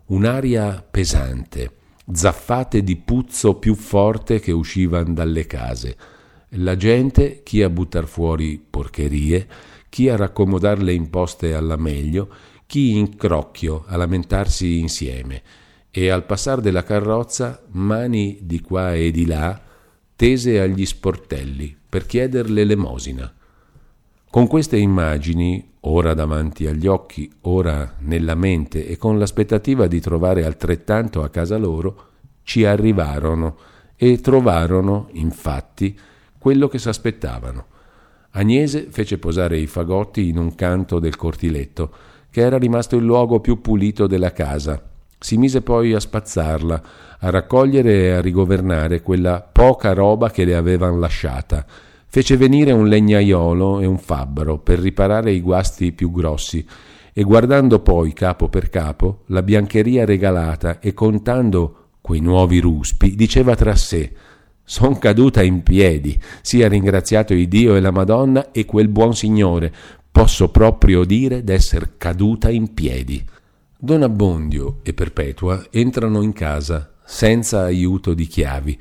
un'aria 0.08 0.86
pesante, 0.89 1.72
zaffate 2.12 2.84
di 2.84 2.96
puzzo 2.96 3.56
più 3.56 3.76
forte 3.76 4.39
che 4.39 4.52
uscivan 4.52 5.13
dalle 5.13 5.46
case. 5.46 5.98
La 6.54 6.76
gente, 6.76 7.42
chi 7.44 7.62
a 7.62 7.70
buttar 7.70 8.06
fuori 8.08 8.63
porcherie, 8.70 9.48
chi 9.89 10.08
a 10.10 10.15
raccomodar 10.15 10.82
le 10.82 10.94
imposte 10.94 11.54
alla 11.54 11.76
meglio, 11.76 12.30
chi 12.65 12.98
in 12.98 13.18
crocchio 13.18 13.84
a 13.88 13.98
lamentarsi 13.98 14.80
insieme, 14.80 15.42
e 15.91 16.10
al 16.10 16.25
passar 16.25 16.62
della 16.62 16.84
carrozza 16.84 17.63
mani 17.71 18.39
di 18.41 18.62
qua 18.62 18.93
e 18.93 19.12
di 19.12 19.25
là 19.25 19.60
tese 20.15 20.60
agli 20.60 20.86
sportelli 20.86 21.75
per 21.89 22.06
chieder 22.06 22.49
l'elemosina. 22.49 23.34
Con 24.30 24.45
queste 24.45 24.78
immagini, 24.78 25.71
ora 25.82 26.13
davanti 26.13 26.67
agli 26.67 26.86
occhi, 26.86 27.32
ora 27.41 27.95
nella 27.99 28.36
mente 28.36 28.86
e 28.86 28.97
con 28.97 29.17
l'aspettativa 29.17 29.88
di 29.88 29.99
trovare 29.99 30.45
altrettanto 30.45 31.23
a 31.23 31.30
casa 31.30 31.58
loro, 31.58 32.08
ci 32.43 32.65
arrivarono 32.65 33.58
e 33.95 34.19
trovarono, 34.21 35.08
infatti, 35.13 35.97
quello 36.38 36.67
che 36.67 36.78
s'aspettavano. 36.78 37.65
Agnese 38.32 38.88
fece 38.91 39.17
posare 39.17 39.58
i 39.58 39.65
fagotti 39.65 40.28
in 40.28 40.38
un 40.38 40.54
canto 40.54 40.99
del 40.99 41.15
cortiletto, 41.15 41.91
che 42.30 42.41
era 42.41 42.58
rimasto 42.58 42.95
il 42.95 43.04
luogo 43.04 43.39
più 43.39 43.62
pulito 43.62 44.06
della 44.06 44.32
casa. 44.32 44.82
Si 45.19 45.38
mise 45.38 45.62
poi 45.62 45.93
a 45.93 45.99
spazzarla, 45.99 46.82
a 47.19 47.29
raccogliere 47.29 48.05
e 48.05 48.10
a 48.12 48.21
rigovernare 48.21 49.01
quella 49.01 49.41
poca 49.41 49.93
roba 49.93 50.32
che 50.32 50.45
le 50.45 50.55
avevan 50.55 50.99
lasciata, 50.99 51.65
Fece 52.12 52.38
venire 52.38 52.71
un 52.71 52.88
legnaiolo 52.88 53.82
e 53.82 53.86
un 53.86 53.99
fabbro 53.99 54.58
per 54.58 54.79
riparare 54.79 55.32
i 55.32 55.41
guasti 55.41 55.91
più 55.91 56.12
grossi 56.12 56.65
e 57.13 57.21
guardando 57.21 57.82
poi 57.82 58.13
capo 58.13 58.49
per 58.49 58.69
capo 58.69 59.25
la 59.27 59.43
biancheria 59.43 60.05
regalata 60.05 60.79
e 60.79 60.95
contando 60.95 61.89
quei 62.01 62.19
nuovi 62.19 62.58
ruspi, 62.58 63.13
diceva 63.13 63.55
tra 63.55 63.75
sé 63.75 64.12
Son 64.63 64.97
caduta 64.97 65.43
in 65.43 65.62
piedi, 65.62 66.19
sia 66.41 66.67
ringraziato 66.67 67.36
il 67.36 67.47
Dio 67.47 67.75
e 67.75 67.79
la 67.79 67.91
Madonna 67.91 68.51
e 68.51 68.65
quel 68.65 68.88
buon 68.88 69.13
Signore, 69.15 69.71
posso 70.12 70.49
proprio 70.49 71.03
dire 71.03 71.43
d'esser 71.43 71.91
caduta 71.97 72.49
in 72.49 72.73
piedi. 72.73 73.23
Don 73.82 74.04
Abbondio 74.04 74.80
e 74.84 74.94
Perpetua 74.94 75.68
entrano 75.70 76.22
in 76.22 76.34
casa 76.34 76.96
senza 77.06 77.63
aiuto 77.63 78.13
di 78.13 78.28
chiavi, 78.28 78.78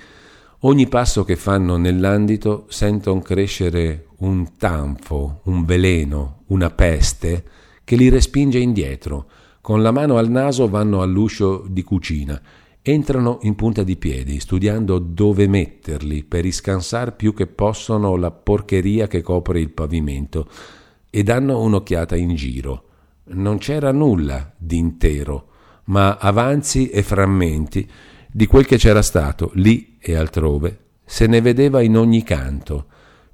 Ogni 0.63 0.89
passo 0.89 1.23
che 1.23 1.37
fanno 1.37 1.77
nell'andito 1.77 2.67
sentono 2.69 3.21
crescere 3.21 4.09
un 4.19 4.57
tanfo, 4.57 5.43
un 5.45 5.65
veleno, 5.65 6.43
una 6.47 6.71
peste 6.71 7.45
che 7.85 7.95
li 7.95 8.09
respinge 8.09 8.59
indietro, 8.59 9.31
con 9.61 9.83
la 9.83 9.93
mano 9.93 10.17
al 10.17 10.29
naso 10.29 10.69
vanno 10.69 11.01
all'uscio 11.01 11.65
di 11.69 11.85
cucina. 11.85 12.43
Entrano 12.83 13.39
in 13.43 13.55
punta 13.55 13.85
di 13.85 13.95
piedi, 13.95 14.41
studiando 14.41 14.99
dove 14.99 15.47
metterli 15.47 16.25
per 16.25 16.43
riscansar 16.43 17.15
più 17.15 17.33
che 17.35 17.47
possono 17.47 18.17
la 18.17 18.33
porcheria 18.33 19.07
che 19.07 19.23
copre 19.23 19.61
il 19.61 19.71
pavimento 19.71 20.49
e 21.09 21.23
danno 21.23 21.61
un'occhiata 21.61 22.17
in 22.17 22.35
giro. 22.35 22.88
Non 23.31 23.59
c'era 23.59 23.93
nulla 23.93 24.53
d'intero, 24.57 25.49
ma 25.85 26.17
avanzi 26.17 26.88
e 26.88 27.03
frammenti 27.03 27.88
di 28.31 28.47
quel 28.47 28.67
che 28.67 28.77
c'era 28.77 29.03
stato 29.03 29.51
lì 29.55 29.97
e 30.01 30.14
altrove 30.14 30.87
se 31.11 31.27
ne 31.27 31.41
vedeva 31.41 31.81
in 31.81 31.97
ogni 31.97 32.23
canto, 32.23 32.85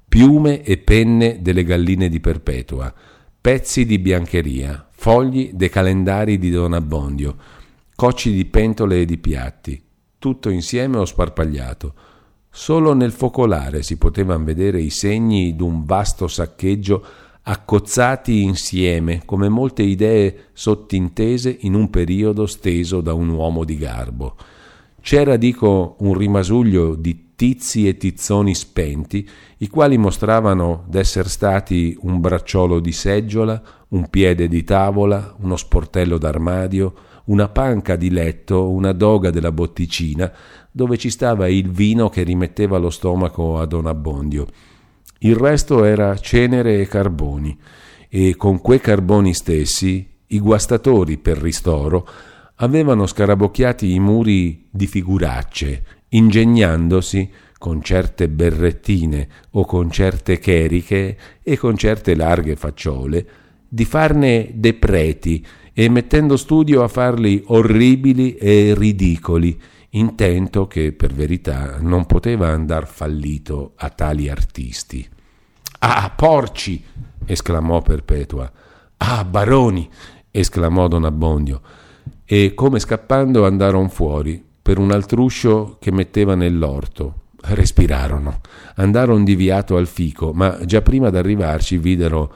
piume 0.07 0.63
e 0.63 0.77
penne 0.77 1.41
delle 1.41 1.65
galline 1.65 2.07
di 2.07 2.21
Perpetua, 2.21 2.91
pezzi 3.41 3.85
di 3.85 3.99
biancheria, 3.99 4.87
fogli 4.91 5.51
dei 5.53 5.67
calendari 5.67 6.37
di 6.37 6.49
Don 6.49 6.71
Abbondio, 6.71 7.35
cocci 7.93 8.31
di 8.31 8.45
pentole 8.45 9.01
e 9.01 9.05
di 9.05 9.17
piatti, 9.17 9.83
tutto 10.17 10.49
insieme 10.49 10.99
o 10.99 11.03
sparpagliato. 11.03 11.93
Solo 12.49 12.93
nel 12.93 13.11
focolare 13.11 13.83
si 13.83 13.97
potevano 13.97 14.45
vedere 14.45 14.79
i 14.79 14.89
segni 14.89 15.53
d'un 15.57 15.83
vasto 15.83 16.29
saccheggio 16.29 17.05
accozzati 17.47 18.41
insieme 18.41 19.21
come 19.23 19.49
molte 19.49 19.83
idee 19.83 20.45
sottintese 20.53 21.55
in 21.61 21.75
un 21.75 21.91
periodo 21.91 22.47
steso 22.47 23.01
da 23.01 23.13
un 23.13 23.29
uomo 23.29 23.63
di 23.63 23.77
garbo. 23.77 24.35
C'era, 24.99 25.37
dico, 25.37 25.95
un 25.99 26.15
rimasuglio 26.15 26.95
di 26.95 27.33
tizi 27.35 27.87
e 27.87 27.97
tizzoni 27.97 28.55
spenti, 28.55 29.27
i 29.57 29.67
quali 29.67 29.97
mostravano 29.97 30.85
d'esser 30.87 31.27
stati 31.27 31.95
un 32.01 32.19
bracciolo 32.19 32.79
di 32.79 32.91
seggiola, 32.91 33.61
un 33.89 34.09
piede 34.09 34.47
di 34.47 34.63
tavola, 34.63 35.35
uno 35.39 35.55
sportello 35.55 36.17
d'armadio, 36.17 36.93
una 37.25 37.47
panca 37.49 37.95
di 37.95 38.09
letto, 38.09 38.71
una 38.71 38.91
doga 38.91 39.29
della 39.29 39.51
botticina, 39.51 40.31
dove 40.71 40.97
ci 40.97 41.11
stava 41.11 41.47
il 41.47 41.69
vino 41.69 42.09
che 42.09 42.23
rimetteva 42.23 42.79
lo 42.79 42.89
stomaco 42.89 43.59
a 43.59 43.65
Don 43.65 43.85
Abbondio. 43.85 44.47
Il 45.25 45.35
resto 45.37 45.83
era 45.83 46.15
cenere 46.17 46.79
e 46.79 46.87
carboni, 46.87 47.57
e 48.09 48.35
con 48.37 48.61
quei 48.61 48.79
carboni 48.79 49.33
stessi 49.33 50.07
i 50.27 50.39
guastatori 50.39 51.17
per 51.17 51.39
ristoro 51.39 52.07
avevano 52.57 53.07
scarabocchiati 53.07 53.91
i 53.91 53.99
muri 53.99 54.67
di 54.69 54.85
figuracce, 54.85 55.83
ingegnandosi 56.09 57.27
con 57.57 57.81
certe 57.81 58.29
berrettine 58.29 59.27
o 59.53 59.65
con 59.65 59.89
certe 59.89 60.37
cheriche 60.37 61.17
e 61.41 61.57
con 61.57 61.75
certe 61.75 62.13
larghe 62.13 62.55
facciole, 62.55 63.25
di 63.67 63.83
farne 63.83 64.51
dei 64.53 64.75
preti 64.75 65.43
e 65.73 65.89
mettendo 65.89 66.37
studio 66.37 66.83
a 66.83 66.87
farli 66.87 67.41
orribili 67.47 68.35
e 68.35 68.75
ridicoli, 68.77 69.59
intento 69.97 70.67
che 70.67 70.91
per 70.91 71.13
verità 71.13 71.77
non 71.79 72.05
poteva 72.05 72.49
andar 72.49 72.87
fallito 72.87 73.73
a 73.75 73.89
tali 73.89 74.29
artisti. 74.29 75.07
Ah, 75.79 76.11
porci! 76.15 76.83
esclamò 77.25 77.81
Perpetua. 77.81 78.51
Ah, 78.97 79.23
baroni! 79.23 79.89
esclamò 80.31 80.87
Don 80.87 81.05
Abbondio 81.05 81.61
e 82.25 82.53
come 82.53 82.79
scappando 82.79 83.45
andarono 83.45 83.87
fuori 83.87 84.43
per 84.61 84.79
un 84.79 84.91
altruscio 84.91 85.77
che 85.79 85.91
metteva 85.91 86.35
nell'orto. 86.35 87.21
Respirarono, 87.47 88.41
andarono 88.75 89.23
di 89.23 89.35
viato 89.35 89.77
al 89.77 89.85
fico, 89.85 90.33
ma 90.33 90.57
già 90.65 90.81
prima 90.81 91.11
d'arrivarci 91.11 91.77
videro 91.77 92.33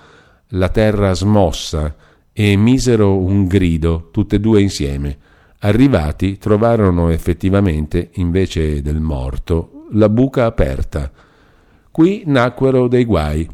la 0.50 0.69
terra 0.69 1.13
smossa 1.13 1.95
e 2.32 2.56
misero 2.56 3.17
un 3.17 3.48
grido, 3.48 4.10
tutte 4.12 4.36
e 4.36 4.39
due 4.39 4.62
insieme. 4.62 5.17
Arrivati 5.60 6.38
trovarono 6.38 7.10
effettivamente, 7.10 8.10
invece 8.13 8.82
del 8.82 9.00
morto, 9.00 9.86
la 9.91 10.10
buca 10.10 10.45
aperta. 10.45 11.12
Qui 11.91 12.24
nacquero 12.26 12.88
dei 12.88 13.06
guai. 13.06 13.48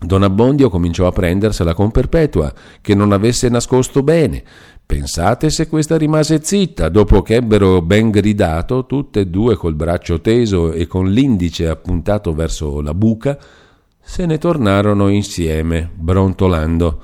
Don 0.00 0.22
Abbondio 0.22 0.70
cominciò 0.70 1.06
a 1.06 1.12
prendersela 1.12 1.74
con 1.74 1.90
Perpetua, 1.90 2.52
che 2.80 2.94
non 2.94 3.12
avesse 3.12 3.48
nascosto 3.48 4.02
bene, 4.02 4.44
Pensate 4.88 5.50
se 5.50 5.68
questa 5.68 5.98
rimase 5.98 6.42
zitta, 6.42 6.88
dopo 6.88 7.20
che 7.20 7.34
ebbero 7.34 7.82
ben 7.82 8.10
gridato, 8.10 8.86
tutte 8.86 9.20
e 9.20 9.26
due 9.26 9.54
col 9.54 9.74
braccio 9.74 10.22
teso 10.22 10.72
e 10.72 10.86
con 10.86 11.10
l'indice 11.10 11.68
appuntato 11.68 12.32
verso 12.32 12.80
la 12.80 12.94
buca, 12.94 13.38
se 14.00 14.24
ne 14.24 14.38
tornarono 14.38 15.08
insieme, 15.08 15.90
brontolando, 15.94 17.02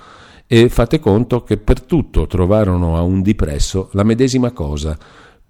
e 0.54 0.68
fate 0.68 1.00
conto 1.00 1.42
che 1.42 1.56
per 1.56 1.82
tutto 1.82 2.28
trovarono 2.28 2.96
a 2.96 3.02
un 3.02 3.22
dipresso 3.22 3.88
la 3.94 4.04
medesima 4.04 4.52
cosa. 4.52 4.96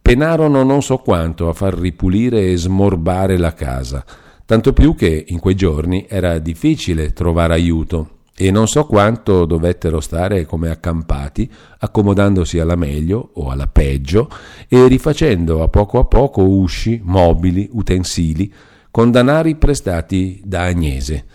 Penarono 0.00 0.62
non 0.62 0.80
so 0.82 0.96
quanto 0.96 1.50
a 1.50 1.52
far 1.52 1.74
ripulire 1.74 2.50
e 2.50 2.56
smorbare 2.56 3.36
la 3.36 3.52
casa, 3.52 4.02
tanto 4.46 4.72
più 4.72 4.94
che 4.94 5.26
in 5.28 5.40
quei 5.40 5.56
giorni 5.56 6.06
era 6.08 6.38
difficile 6.38 7.12
trovare 7.12 7.52
aiuto 7.52 8.08
e 8.34 8.50
non 8.50 8.66
so 8.66 8.86
quanto 8.86 9.44
dovettero 9.44 10.00
stare 10.00 10.46
come 10.46 10.70
accampati, 10.70 11.50
accomodandosi 11.80 12.58
alla 12.58 12.74
meglio 12.74 13.32
o 13.34 13.50
alla 13.50 13.66
peggio 13.66 14.30
e 14.68 14.88
rifacendo 14.88 15.62
a 15.62 15.68
poco 15.68 15.98
a 15.98 16.04
poco 16.04 16.44
usci, 16.44 16.98
mobili, 17.04 17.68
utensili, 17.72 18.50
con 18.90 19.10
danari 19.10 19.56
prestati 19.56 20.40
da 20.42 20.62
Agnese. 20.62 21.26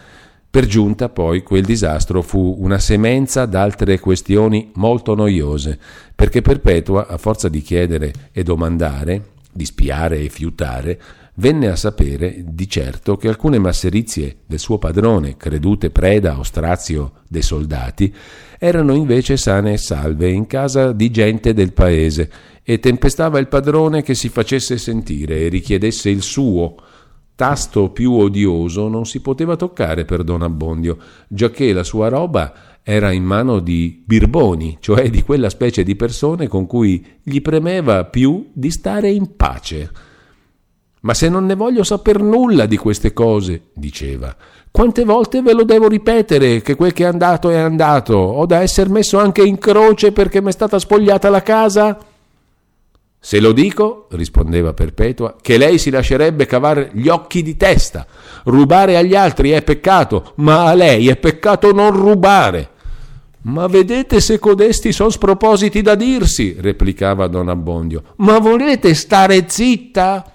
Per 0.51 0.65
giunta 0.65 1.09
poi 1.09 1.43
quel 1.43 1.63
disastro 1.63 2.23
fu 2.23 2.55
una 2.59 2.79
semenza 2.79 3.45
d'altre 3.45 3.99
questioni 3.99 4.71
molto 4.75 5.13
noiose, 5.13 5.77
perché 6.15 6.41
Perpetua, 6.41 7.05
a 7.05 7.17
forza 7.17 7.49
di 7.49 7.61
chiedere 7.61 8.11
e 8.31 8.41
domandare, 8.41 9.33
di 9.51 9.63
spiare 9.65 10.19
e 10.21 10.29
fiutare, 10.29 10.99
venne 11.35 11.67
a 11.67 11.75
sapere 11.75 12.43
di 12.47 12.67
certo 12.67 13.15
che 13.15 13.27
alcune 13.27 13.59
masserizie 13.59 14.37
del 14.47 14.57
suo 14.57 14.79
padrone, 14.79 15.37
credute 15.37 15.91
preda 15.91 16.39
o 16.39 16.43
strazio 16.43 17.11
dei 17.27 17.43
soldati, 17.43 18.11
erano 18.57 18.95
invece 18.95 19.37
sane 19.37 19.73
e 19.73 19.77
salve 19.77 20.29
in 20.29 20.47
casa 20.47 20.93
di 20.93 21.11
gente 21.11 21.53
del 21.53 21.73
paese 21.73 22.31
e 22.63 22.79
tempestava 22.79 23.37
il 23.37 23.47
padrone 23.47 24.01
che 24.01 24.15
si 24.15 24.29
facesse 24.29 24.79
sentire 24.79 25.41
e 25.41 25.47
richiedesse 25.49 26.09
il 26.09 26.23
suo. 26.23 26.75
Tasto 27.39 27.91
più 27.91 28.15
odioso 28.15 28.89
non 28.89 29.05
si 29.05 29.21
poteva 29.21 29.55
toccare 29.55 30.03
per 30.03 30.25
Don 30.25 30.41
Abbondio, 30.41 30.97
giacché 31.29 31.71
la 31.71 31.85
sua 31.85 32.09
roba 32.09 32.81
era 32.83 33.13
in 33.13 33.23
mano 33.23 33.59
di 33.59 34.03
birboni, 34.05 34.79
cioè 34.81 35.09
di 35.09 35.23
quella 35.23 35.49
specie 35.49 35.83
di 35.83 35.95
persone 35.95 36.49
con 36.49 36.67
cui 36.67 37.01
gli 37.23 37.41
premeva 37.41 38.03
più 38.03 38.49
di 38.51 38.69
stare 38.71 39.09
in 39.09 39.37
pace. 39.37 39.89
Ma 40.99 41.13
se 41.13 41.29
non 41.29 41.45
ne 41.45 41.55
voglio 41.55 41.83
saper 41.83 42.21
nulla 42.21 42.65
di 42.65 42.75
queste 42.75 43.13
cose, 43.13 43.69
diceva, 43.73 44.35
quante 44.69 45.05
volte 45.05 45.41
ve 45.41 45.53
lo 45.53 45.63
devo 45.63 45.87
ripetere 45.87 46.61
che 46.61 46.75
quel 46.75 46.91
che 46.91 47.05
è 47.05 47.07
andato 47.07 47.49
è 47.51 47.57
andato? 47.57 48.17
Ho 48.17 48.45
da 48.45 48.59
essere 48.59 48.89
messo 48.89 49.17
anche 49.17 49.43
in 49.43 49.57
croce 49.59 50.11
perché 50.11 50.41
mi 50.41 50.49
è 50.49 50.51
stata 50.51 50.77
spogliata 50.77 51.29
la 51.29 51.41
casa? 51.41 51.97
Se 53.21 53.41
lo 53.41 53.51
dico, 53.51 54.07
rispondeva 54.11 54.73
Perpetua, 54.73 55.35
che 55.41 55.57
lei 55.57 55.77
si 55.77 55.89
lascerebbe 55.89 56.45
cavare 56.45 56.89
gli 56.93 57.09
occhi 57.09 57.43
di 57.43 57.57
testa. 57.57 58.07
Rubare 58.45 58.95
agli 58.95 59.13
altri 59.13 59.49
è 59.49 59.61
peccato, 59.61 60.31
ma 60.35 60.65
a 60.65 60.73
lei 60.73 61.09
è 61.09 61.17
peccato 61.17 61.73
non 61.73 61.91
rubare. 61.91 62.69
Ma 63.41 63.67
vedete 63.67 64.21
se 64.21 64.39
codesti 64.39 64.93
son 64.93 65.11
spropositi 65.11 65.81
da 65.81 65.95
dirsi, 65.95 66.55
replicava 66.59 67.27
Don 67.27 67.49
Abbondio. 67.49 68.03
Ma 68.17 68.39
volete 68.39 68.93
stare 68.93 69.45
zitta? 69.47 70.31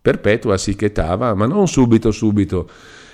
Perpetua 0.00 0.58
si 0.58 0.76
chetava, 0.76 1.34
ma 1.34 1.46
non 1.46 1.68
subito 1.68 2.10
subito, 2.10 2.68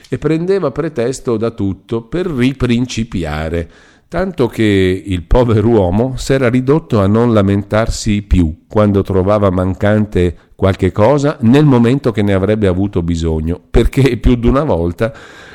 e 0.08 0.18
prendeva 0.18 0.70
pretesto 0.70 1.36
da 1.36 1.50
tutto 1.50 2.02
per 2.02 2.26
riprincipiare, 2.26 3.70
tanto 4.08 4.46
che 4.46 5.02
il 5.04 5.22
pover'uomo 5.24 6.14
s'era 6.16 6.48
ridotto 6.48 7.00
a 7.00 7.06
non 7.06 7.32
lamentarsi 7.32 8.22
più 8.22 8.64
quando 8.68 9.02
trovava 9.02 9.50
mancante 9.50 10.36
qualche 10.54 10.92
cosa 10.92 11.36
nel 11.40 11.64
momento 11.64 12.12
che 12.12 12.22
ne 12.22 12.32
avrebbe 12.32 12.66
avuto 12.66 13.02
bisogno, 13.02 13.60
perché 13.68 14.16
più 14.16 14.36
d'una 14.36 14.64
volta 14.64 15.12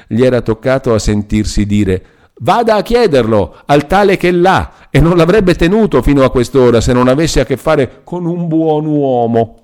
gli 0.07 0.23
era 0.23 0.41
toccato 0.41 0.93
a 0.93 0.99
sentirsi 0.99 1.65
dire 1.65 2.05
Vada 2.43 2.75
a 2.75 2.81
chiederlo 2.81 3.55
al 3.65 3.85
tale 3.85 4.17
che 4.17 4.31
l'ha 4.31 4.87
e 4.89 4.99
non 4.99 5.15
l'avrebbe 5.15 5.53
tenuto 5.53 6.01
fino 6.01 6.23
a 6.23 6.31
quest'ora 6.31 6.81
se 6.81 6.91
non 6.91 7.07
avesse 7.07 7.39
a 7.39 7.45
che 7.45 7.55
fare 7.55 8.01
con 8.03 8.25
un 8.25 8.47
buon 8.47 8.87
uomo. 8.87 9.57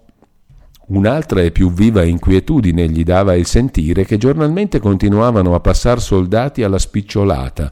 Un'altra 0.89 1.41
e 1.41 1.51
più 1.51 1.71
viva 1.71 2.03
inquietudine 2.03 2.87
gli 2.87 3.03
dava 3.03 3.33
il 3.33 3.47
sentire 3.47 4.05
che 4.05 4.17
giornalmente 4.17 4.79
continuavano 4.79 5.55
a 5.55 5.59
passare 5.59 5.99
soldati 5.99 6.61
alla 6.61 6.77
spicciolata, 6.77 7.71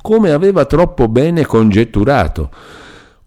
come 0.00 0.32
aveva 0.32 0.64
troppo 0.64 1.08
bene 1.08 1.44
congetturato, 1.44 2.50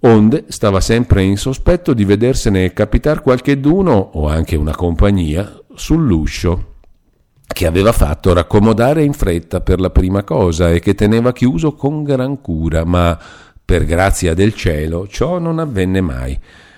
onde 0.02 0.46
stava 0.48 0.82
sempre 0.82 1.24
in 1.24 1.38
sospetto 1.38 1.94
di 1.94 2.06
vedersene 2.06 2.74
capitar 2.74 3.22
qualcheduno, 3.22 4.12
o 4.14 4.28
anche 4.28 4.56
una 4.56 4.76
compagnia, 4.76 5.60
sull'uscio, 5.74 6.72
che 7.48 7.66
aveva 7.68 7.92
fatto 7.92 8.34
raccomodare 8.34 9.04
in 9.04 9.14
fretta 9.14 9.62
per 9.62 9.80
la 9.80 9.92
prima 9.92 10.24
cosa 10.24 10.72
e 10.72 10.80
che 10.80 10.96
teneva 10.96 11.32
chiuso 11.32 11.74
con 11.74 12.04
gran 12.04 12.42
cura, 12.42 12.84
ma 12.84 13.18
per 13.64 13.86
grazia 13.86 14.34
del 14.34 14.54
cielo 14.54 15.08
ciò 15.08 15.40
non 15.40 15.60
avvenne 15.60 16.02
mai, 16.02 16.38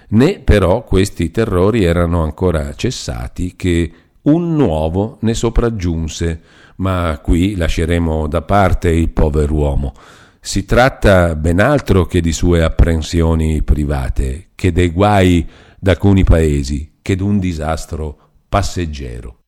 né 0.09 0.39
però 0.39 0.83
questi 0.83 1.31
terrori 1.31 1.83
erano 1.83 2.23
ancora 2.23 2.73
cessati 2.75 3.55
che 3.55 3.91
un 4.23 4.55
nuovo 4.55 5.17
ne 5.21 5.33
sopraggiunse, 5.33 6.41
ma 6.77 7.19
qui 7.23 7.55
lasceremo 7.55 8.27
da 8.27 8.41
parte 8.41 8.89
il 8.89 9.09
pover'uomo. 9.09 9.93
Si 10.39 10.65
tratta 10.65 11.35
ben 11.35 11.59
altro 11.59 12.05
che 12.05 12.21
di 12.21 12.31
sue 12.31 12.63
apprensioni 12.63 13.63
private, 13.63 14.49
che 14.55 14.71
dei 14.71 14.89
guai 14.89 15.47
d'alcuni 15.79 16.23
paesi, 16.23 16.99
che 17.01 17.15
d'un 17.15 17.39
disastro 17.39 18.17
passeggero. 18.47 19.44